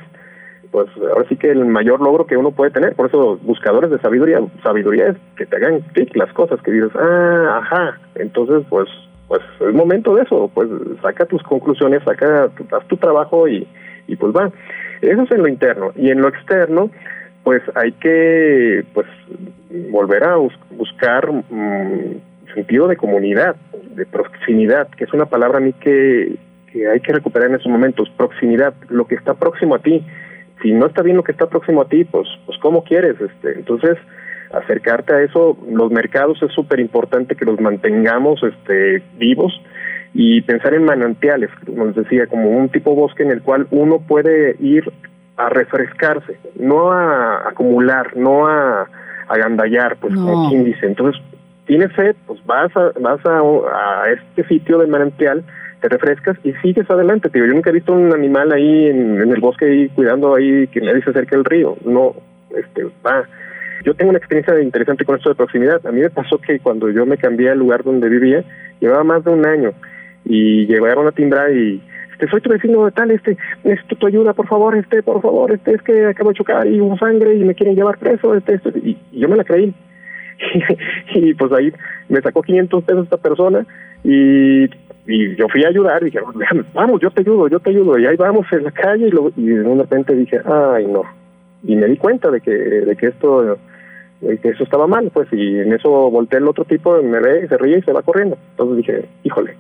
pues, 0.72 0.88
ahora 0.98 1.28
sí 1.28 1.36
que 1.36 1.52
el 1.52 1.66
mayor 1.66 2.02
logro 2.02 2.26
que 2.26 2.38
uno 2.38 2.52
puede 2.52 2.72
tener. 2.72 2.96
Por 2.96 3.08
eso, 3.08 3.38
buscadores 3.44 3.92
de 3.92 4.00
sabiduría, 4.00 4.40
sabiduría 4.64 5.10
es 5.10 5.18
que 5.36 5.46
te 5.46 5.58
hagan 5.58 5.82
clic 5.94 6.16
las 6.16 6.32
cosas, 6.34 6.62
que 6.62 6.72
dices, 6.72 6.92
ah, 6.96 7.60
ajá. 7.62 8.00
Entonces, 8.16 8.64
pues, 8.70 8.88
pues, 9.28 9.42
es 9.60 9.74
momento 9.74 10.16
de 10.16 10.24
eso. 10.24 10.50
Pues, 10.54 10.70
saca 11.02 11.26
tus 11.26 11.44
conclusiones, 11.44 12.04
saca, 12.04 12.50
haz 12.72 12.88
tu 12.88 12.98
trabajo 12.98 13.48
y, 13.48 13.68
y 14.08 14.16
pues 14.16 14.34
va. 14.34 14.52
Eso 15.02 15.24
es 15.24 15.32
en 15.32 15.42
lo 15.42 15.48
interno. 15.48 15.92
Y 15.96 16.10
en 16.10 16.22
lo 16.22 16.30
externo, 16.30 16.90
pues 17.44 17.62
hay 17.76 17.92
que 17.94 18.86
pues 18.94 19.08
volver 19.90 20.24
a 20.24 20.36
buscar 20.72 21.32
mm, 21.32 22.54
sentido 22.54 22.88
de 22.88 22.98
comunidad, 22.98 23.56
de 23.96 24.06
proximidad, 24.06 24.88
que 24.90 25.06
es 25.06 25.14
una 25.14 25.26
palabra 25.26 25.58
a 25.58 25.62
mí 25.62 25.74
que, 25.74 26.36
que 26.72 26.88
hay 26.88 27.00
que 27.00 27.14
recuperar 27.14 27.50
en 27.50 27.56
esos 27.56 27.72
momentos, 27.72 28.10
proximidad, 28.16 28.74
lo 28.90 29.06
que 29.06 29.16
está 29.16 29.34
próximo 29.34 29.76
a 29.76 29.80
ti. 29.80 30.06
Si 30.62 30.72
no 30.72 30.88
está 30.88 31.02
bien 31.02 31.18
lo 31.18 31.24
que 31.24 31.32
está 31.32 31.48
próximo 31.48 31.82
a 31.82 31.88
ti, 31.88 32.04
pues, 32.04 32.28
pues 32.46 32.58
¿cómo 32.60 32.84
quieres? 32.84 33.20
este 33.20 33.54
Entonces, 33.54 33.98
acercarte 34.54 35.14
a 35.14 35.22
eso, 35.22 35.58
los 35.70 35.92
mercados 35.92 36.42
es 36.44 36.52
súper 36.54 36.80
importante 36.80 37.36
que 37.36 37.46
los 37.46 37.60
mantengamos 37.60 38.42
este, 38.44 39.02
vivos 39.18 39.54
y 40.14 40.42
pensar 40.42 40.74
en 40.74 40.84
manantiales, 40.84 41.50
como 41.66 41.86
les 41.86 41.96
decía, 41.96 42.28
como 42.28 42.50
un 42.50 42.70
tipo 42.70 42.94
bosque 42.96 43.24
en 43.24 43.32
el 43.32 43.42
cual 43.42 43.68
uno 43.72 44.00
puede 44.00 44.56
ir 44.60 44.92
a 45.38 45.50
refrescarse, 45.50 46.38
no 46.60 46.92
a 46.92 47.48
acumular, 47.48 48.16
no 48.18 48.48
a 48.48 48.88
agandallar, 49.30 49.98
pues 49.98 50.14
como 50.14 50.50
quien 50.50 50.66
dice. 50.66 50.86
Entonces, 50.86 51.22
tienes 51.66 51.92
sed, 51.96 52.16
pues 52.28 52.46
vas 52.46 52.76
a, 52.76 52.92
vas 53.00 53.22
a, 53.26 54.10
este 54.12 54.46
sitio 54.48 54.80
de 54.80 54.88
manantial, 54.88 55.44
te 55.82 55.90
refrescas 55.90 56.38
y 56.44 56.54
sigues 56.62 56.90
adelante. 56.90 57.30
Tío. 57.30 57.46
Yo 57.46 57.54
nunca 57.54 57.72
he 57.72 57.74
visto 57.74 57.92
un 57.92 58.14
animal 58.14 58.52
ahí 58.54 58.88
en, 58.88 59.20
el 59.20 59.40
bosque 59.42 59.66
ahí 59.66 59.90
cuidando 59.90 60.36
ahí 60.36 60.68
que 60.68 60.80
nadie 60.80 61.04
se 61.04 61.10
acerque 61.10 61.36
al 61.36 61.46
río. 61.46 61.76
No, 61.84 62.16
este, 62.56 62.86
va. 63.06 63.28
Yo 63.84 63.96
tengo 63.96 64.10
una 64.10 64.20
experiencia 64.20 64.60
interesante 64.62 65.04
con 65.04 65.18
esto 65.18 65.30
de 65.30 65.36
proximidad. 65.36 65.86
A 65.86 65.92
mí 65.92 66.02
me 66.02 66.10
pasó 66.10 66.38
que 66.38 66.60
cuando 66.60 66.90
yo 66.90 67.06
me 67.06 67.18
cambié 67.18 67.50
al 67.50 67.60
lugar 67.60 67.84
donde 67.84 68.10
vivía, 68.10 68.44
llevaba 68.80 69.04
más 69.04 69.24
de 69.24 69.32
un 69.32 69.46
año 69.46 69.74
y 70.24 70.68
llegaron 70.68 71.08
a 71.08 71.12
timbrar 71.12 71.52
y 71.52 71.82
este, 72.12 72.28
soy 72.30 72.42
tu 72.42 72.52
vecino 72.52 72.86
de 72.86 72.92
tal, 72.92 73.10
este, 73.10 73.36
necesito 73.64 73.96
tu 73.96 74.06
ayuda, 74.06 74.34
por 74.34 74.48
favor, 74.48 74.76
este, 74.76 75.02
por 75.02 75.22
favor, 75.22 75.52
este, 75.52 75.74
es 75.74 75.82
que 75.82 76.06
acabo 76.06 76.30
de 76.30 76.36
chocar 76.36 76.68
y 76.68 76.80
hubo 76.80 76.96
sangre 76.98 77.36
y 77.36 77.44
me 77.44 77.56
quieren 77.56 77.76
llevar 77.76 77.98
preso, 77.98 78.36
este, 78.36 78.56
este, 78.56 78.70
y, 78.78 78.98
yo 79.12 79.28
me 79.28 79.38
la 79.38 79.44
creí. 79.44 79.74
y 81.16 81.34
pues 81.34 81.52
ahí 81.52 81.74
me 82.10 82.22
sacó 82.22 82.44
500 82.44 82.84
pesos 82.84 83.04
esta 83.06 83.18
persona 83.18 83.66
y, 84.04 84.68
y 85.12 85.36
yo 85.36 85.48
fui 85.50 85.64
a 85.64 85.70
ayudar 85.70 86.02
y 86.02 86.06
dije, 86.06 86.20
vamos, 86.74 87.02
yo 87.02 87.12
te 87.12 87.22
ayudo, 87.22 87.48
yo 87.48 87.60
te 87.60 87.72
ayudo. 87.72 88.00
Y 88.00 88.06
ahí 88.06 88.16
vamos 88.16 88.46
en 88.52 88.64
la 88.64 88.72
calle 88.72 89.08
y, 89.08 89.12
lo, 89.12 89.32
y 89.36 89.48
de 89.48 89.76
repente 89.76 90.16
dije, 90.16 90.40
ay, 90.46 90.88
no. 90.88 91.04
Y 91.64 91.76
me 91.76 91.88
di 91.88 91.98
cuenta 91.98 92.32
de 92.32 92.40
que, 92.42 92.52
de 92.52 92.96
que 92.96 93.08
esto 93.08 93.58
de 94.22 94.38
que 94.38 94.50
eso 94.50 94.64
estaba 94.64 94.88
mal, 94.88 95.10
pues, 95.12 95.28
y 95.32 95.60
en 95.60 95.74
eso 95.74 95.90
volteé 95.90 96.40
el 96.40 96.48
otro 96.48 96.64
tipo, 96.64 97.02
me 97.02 97.20
ve, 97.20 97.48
se 97.48 97.58
ríe 97.58 97.80
y 97.80 97.82
se 97.82 97.92
va 97.92 98.04
corriendo. 98.04 98.38
Entonces 98.52 98.78
dije, 98.78 99.10
híjole, 99.24 99.56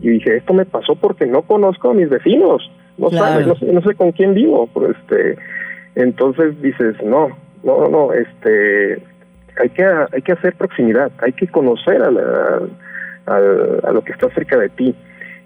y 0.00 0.10
dije, 0.10 0.36
esto 0.36 0.52
me 0.52 0.66
pasó 0.66 0.94
porque 0.94 1.26
no 1.26 1.42
conozco 1.42 1.90
a 1.90 1.94
mis 1.94 2.10
vecinos, 2.10 2.70
no 2.98 3.10
sabes, 3.10 3.46
no, 3.46 3.82
sé 3.82 3.94
con 3.94 4.12
quién 4.12 4.34
vivo, 4.34 4.68
pues, 4.72 4.90
este, 4.90 5.36
entonces 5.94 6.60
dices, 6.60 7.02
no, 7.02 7.30
no, 7.62 7.88
no, 7.88 8.12
este, 8.12 9.02
hay 9.60 9.70
que, 9.70 9.84
hay 9.84 10.22
que 10.22 10.32
hacer 10.32 10.54
proximidad, 10.54 11.10
hay 11.18 11.32
que 11.32 11.46
conocer 11.48 12.02
a, 12.02 12.10
la, 12.10 12.60
a, 13.26 13.92
lo 13.92 14.02
que 14.02 14.12
está 14.12 14.28
cerca 14.30 14.58
de 14.58 14.68
ti 14.68 14.94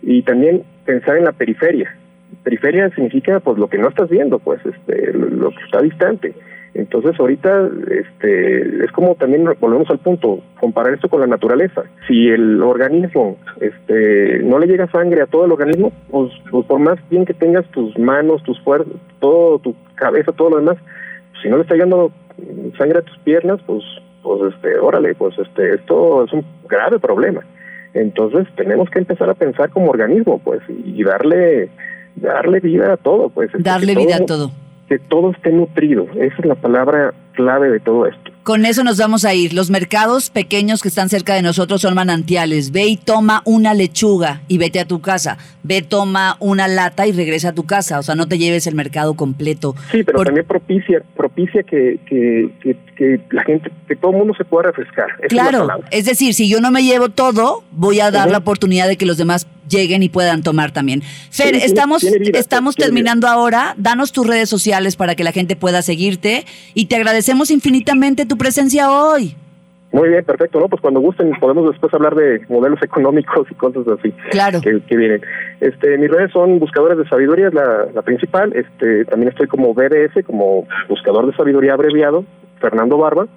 y 0.03 0.23
también 0.23 0.65
pensar 0.85 1.17
en 1.17 1.25
la 1.25 1.33
periferia. 1.33 1.95
Periferia 2.43 2.91
significa 2.91 3.41
pues 3.41 3.59
lo 3.59 3.69
que 3.69 3.79
no 3.79 3.89
estás 3.89 4.09
viendo, 4.09 4.39
pues 4.39 4.61
este, 4.65 5.13
lo 5.13 5.51
que 5.51 5.65
está 5.65 5.81
distante. 5.81 6.35
Entonces 6.75 7.19
ahorita 7.19 7.69
este, 7.91 8.85
es 8.85 8.93
como 8.93 9.15
también 9.15 9.45
volvemos 9.59 9.89
al 9.91 9.99
punto, 9.99 10.41
comparar 10.61 10.95
esto 10.95 11.09
con 11.09 11.21
la 11.21 11.27
naturaleza. 11.27 11.83
Si 12.07 12.29
el 12.29 12.63
organismo 12.63 13.37
este, 13.61 14.41
no 14.45 14.59
le 14.59 14.67
llega 14.67 14.91
sangre 14.91 15.23
a 15.23 15.27
todo 15.27 15.47
el 15.47 15.53
organismo, 15.53 15.93
pues, 16.11 16.31
pues 16.51 16.67
por 16.67 16.79
más 16.79 16.99
bien 17.11 17.25
que 17.25 17.35
tengas 17.35 17.67
tus 17.71 17.99
manos, 17.99 18.43
tus 18.45 18.61
fuerzas, 18.61 18.93
todo 19.19 19.59
tu 19.59 19.75
cabeza, 19.97 20.33
todo 20.33 20.51
lo 20.51 20.57
demás, 20.59 20.77
si 21.43 21.49
no 21.49 21.57
le 21.57 21.63
está 21.63 21.75
llegando 21.75 22.13
sangre 22.77 22.99
a 22.99 23.03
tus 23.03 23.19
piernas, 23.19 23.61
pues, 23.67 23.83
pues 24.23 24.55
este, 24.55 24.79
órale, 24.79 25.15
pues 25.15 25.39
este, 25.39 25.75
esto 25.75 26.25
es 26.25 26.33
un 26.33 26.45
grave 26.69 26.99
problema. 26.99 27.43
Entonces 28.01 28.47
tenemos 28.57 28.89
que 28.91 28.99
empezar 28.99 29.29
a 29.31 29.35
pensar 29.35 29.71
como 29.71 29.91
organismo, 29.91 30.39
pues, 30.39 30.61
y 30.69 31.03
darle, 31.03 31.69
darle 32.17 32.61
vida 32.61 32.93
a 32.93 32.97
todo, 32.97 33.29
pues. 33.29 33.51
Darle 33.59 33.95
vida 33.95 34.17
a 34.17 34.27
todo 34.27 34.51
que 34.89 34.99
todo 34.99 35.31
esté 35.31 35.53
nutrido. 35.53 36.07
Esa 36.15 36.37
es 36.39 36.45
la 36.47 36.55
palabra 36.55 37.13
clave 37.33 37.71
de 37.71 37.81
todo 37.81 38.07
esto. 38.07 38.33
Con 38.43 38.65
eso 38.65 38.83
nos 38.83 38.99
vamos 38.99 39.25
a 39.25 39.35
ir. 39.35 39.53
Los 39.53 39.71
mercados 39.71 40.31
pequeños 40.31 40.83
que 40.83 40.89
están 40.89 41.09
cerca 41.09 41.35
de 41.35 41.43
nosotros 41.43 41.83
son 41.83 41.95
manantiales. 41.95 42.71
Ve 42.71 42.87
y 42.87 42.97
toma 42.97 43.43
una 43.45 43.75
lechuga 43.75 44.41
y 44.49 44.59
vete 44.59 44.81
a 44.81 44.85
tu 44.87 45.01
casa. 45.01 45.39
Ve, 45.63 45.83
toma 45.83 46.37
una 46.41 46.67
lata 46.67 47.07
y 47.07 47.13
regresa 47.13 47.51
a 47.51 47.53
tu 47.53 47.65
casa. 47.65 47.99
O 47.99 48.03
sea, 48.03 48.15
no 48.15 48.27
te 48.27 48.39
lleves 48.39 48.67
el 48.67 48.75
mercado 48.75 49.15
completo. 49.15 49.75
Sí, 49.93 50.03
pero 50.03 50.25
también 50.25 50.47
propicia, 50.47 51.03
propicia 51.17 51.63
que, 51.63 52.01
que, 52.07 52.51
que, 52.97 53.21
la 53.31 53.45
gente, 53.45 53.71
que 53.87 53.97
todo 53.97 54.13
el 54.13 54.19
mundo 54.19 54.35
se 54.37 54.45
pueda 54.45 54.69
refrescar. 54.69 55.07
claro, 55.29 55.69
es, 55.91 56.07
decir, 56.07 56.35
si 56.35 56.49
yo 56.49 56.61
no 56.61 56.71
me 56.71 56.83
llevo 56.83 57.11
todo, 57.11 57.65
voy 57.73 58.01
a 58.01 58.11
dar 58.11 58.31
la 58.31 58.39
oportunidad 58.39 58.89
de 58.89 58.97
que 58.97 59.07
los 59.07 59.19
demás 59.19 59.47
lleguen 59.69 60.03
y 60.03 60.09
puedan 60.09 60.43
tomar 60.43 60.73
también. 60.73 61.03
Fer, 61.31 61.55
estamos, 61.55 62.03
estamos 62.05 62.77
terminando 62.77 63.27
ahora. 63.29 63.75
Danos 63.77 64.13
tus 64.13 64.27
redes 64.27 64.49
sociales 64.49 64.97
para 64.97 65.15
que 65.15 65.25
la 65.25 65.33
gente 65.33 65.57
pueda 65.57 65.83
seguirte 65.83 66.45
y 66.75 66.87
te 66.87 66.97
agradecemos 66.97 67.51
infinitamente 67.51 68.27
tu 68.27 68.37
presencia 68.37 68.91
hoy. 68.91 69.37
Muy 69.91 70.11
bien, 70.11 70.23
perfecto, 70.23 70.61
¿no? 70.61 70.69
Pues 70.69 70.83
cuando 70.83 71.01
gusten 71.01 71.31
podemos 71.41 71.71
después 71.71 71.93
hablar 71.95 72.15
de 72.15 72.43
modelos 72.49 72.83
económicos 72.83 73.47
y 73.51 73.55
cosas 73.55 73.87
así. 73.89 74.13
Claro. 74.31 74.61
Que, 74.61 74.97
vienen. 74.97 75.23
Este, 75.61 75.97
mis 75.97 76.11
redes 76.11 76.31
son 76.31 76.59
buscadores 76.59 76.99
de 76.99 77.09
sabiduría, 77.09 77.49
es 77.49 77.55
la, 77.55 78.03
principal. 78.03 78.53
Este, 78.55 79.07
también 79.07 79.31
estoy 79.31 79.47
como 79.47 79.73
BDS, 79.73 80.25
como 80.27 80.67
buscador 80.89 81.27
de 81.27 81.37
sabiduría 81.37 81.73
abreviado, 81.73 82.25
Fernando 82.61 82.99
Barba. 82.99 83.29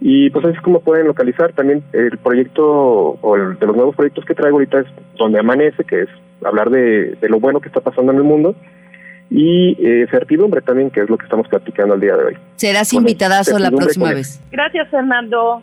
Y 0.00 0.30
pues 0.30 0.44
así 0.44 0.56
es 0.56 0.62
como 0.62 0.80
pueden 0.80 1.06
localizar. 1.06 1.52
También 1.52 1.82
el 1.92 2.18
proyecto, 2.18 2.64
o 2.64 3.36
el, 3.36 3.58
de 3.58 3.66
los 3.66 3.76
nuevos 3.76 3.96
proyectos 3.96 4.24
que 4.24 4.34
traigo 4.34 4.58
ahorita 4.58 4.80
es 4.80 4.86
Donde 5.16 5.40
Amanece, 5.40 5.84
que 5.84 6.02
es 6.02 6.08
hablar 6.44 6.70
de, 6.70 7.16
de 7.20 7.28
lo 7.28 7.40
bueno 7.40 7.60
que 7.60 7.68
está 7.68 7.80
pasando 7.80 8.12
en 8.12 8.18
el 8.18 8.24
mundo 8.24 8.54
y 9.30 9.76
eh, 9.78 10.06
certidumbre 10.10 10.62
también, 10.62 10.90
que 10.90 11.00
es 11.00 11.10
lo 11.10 11.18
que 11.18 11.24
estamos 11.24 11.46
platicando 11.48 11.94
el 11.94 12.00
día 12.00 12.16
de 12.16 12.24
hoy. 12.24 12.38
Serás 12.56 12.92
invitadazo 12.92 13.58
la 13.58 13.70
próxima 13.70 14.12
vez. 14.12 14.42
Gracias, 14.50 14.88
Fernando. 14.88 15.62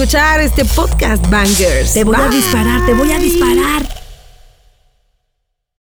este 0.00 0.64
podcast, 0.64 1.28
Bangers. 1.28 1.94
Te 1.94 2.04
voy 2.04 2.14
a 2.14 2.28
disparar, 2.28 2.86
te 2.86 2.94
voy 2.94 3.10
a 3.10 3.18
disparar. 3.18 3.97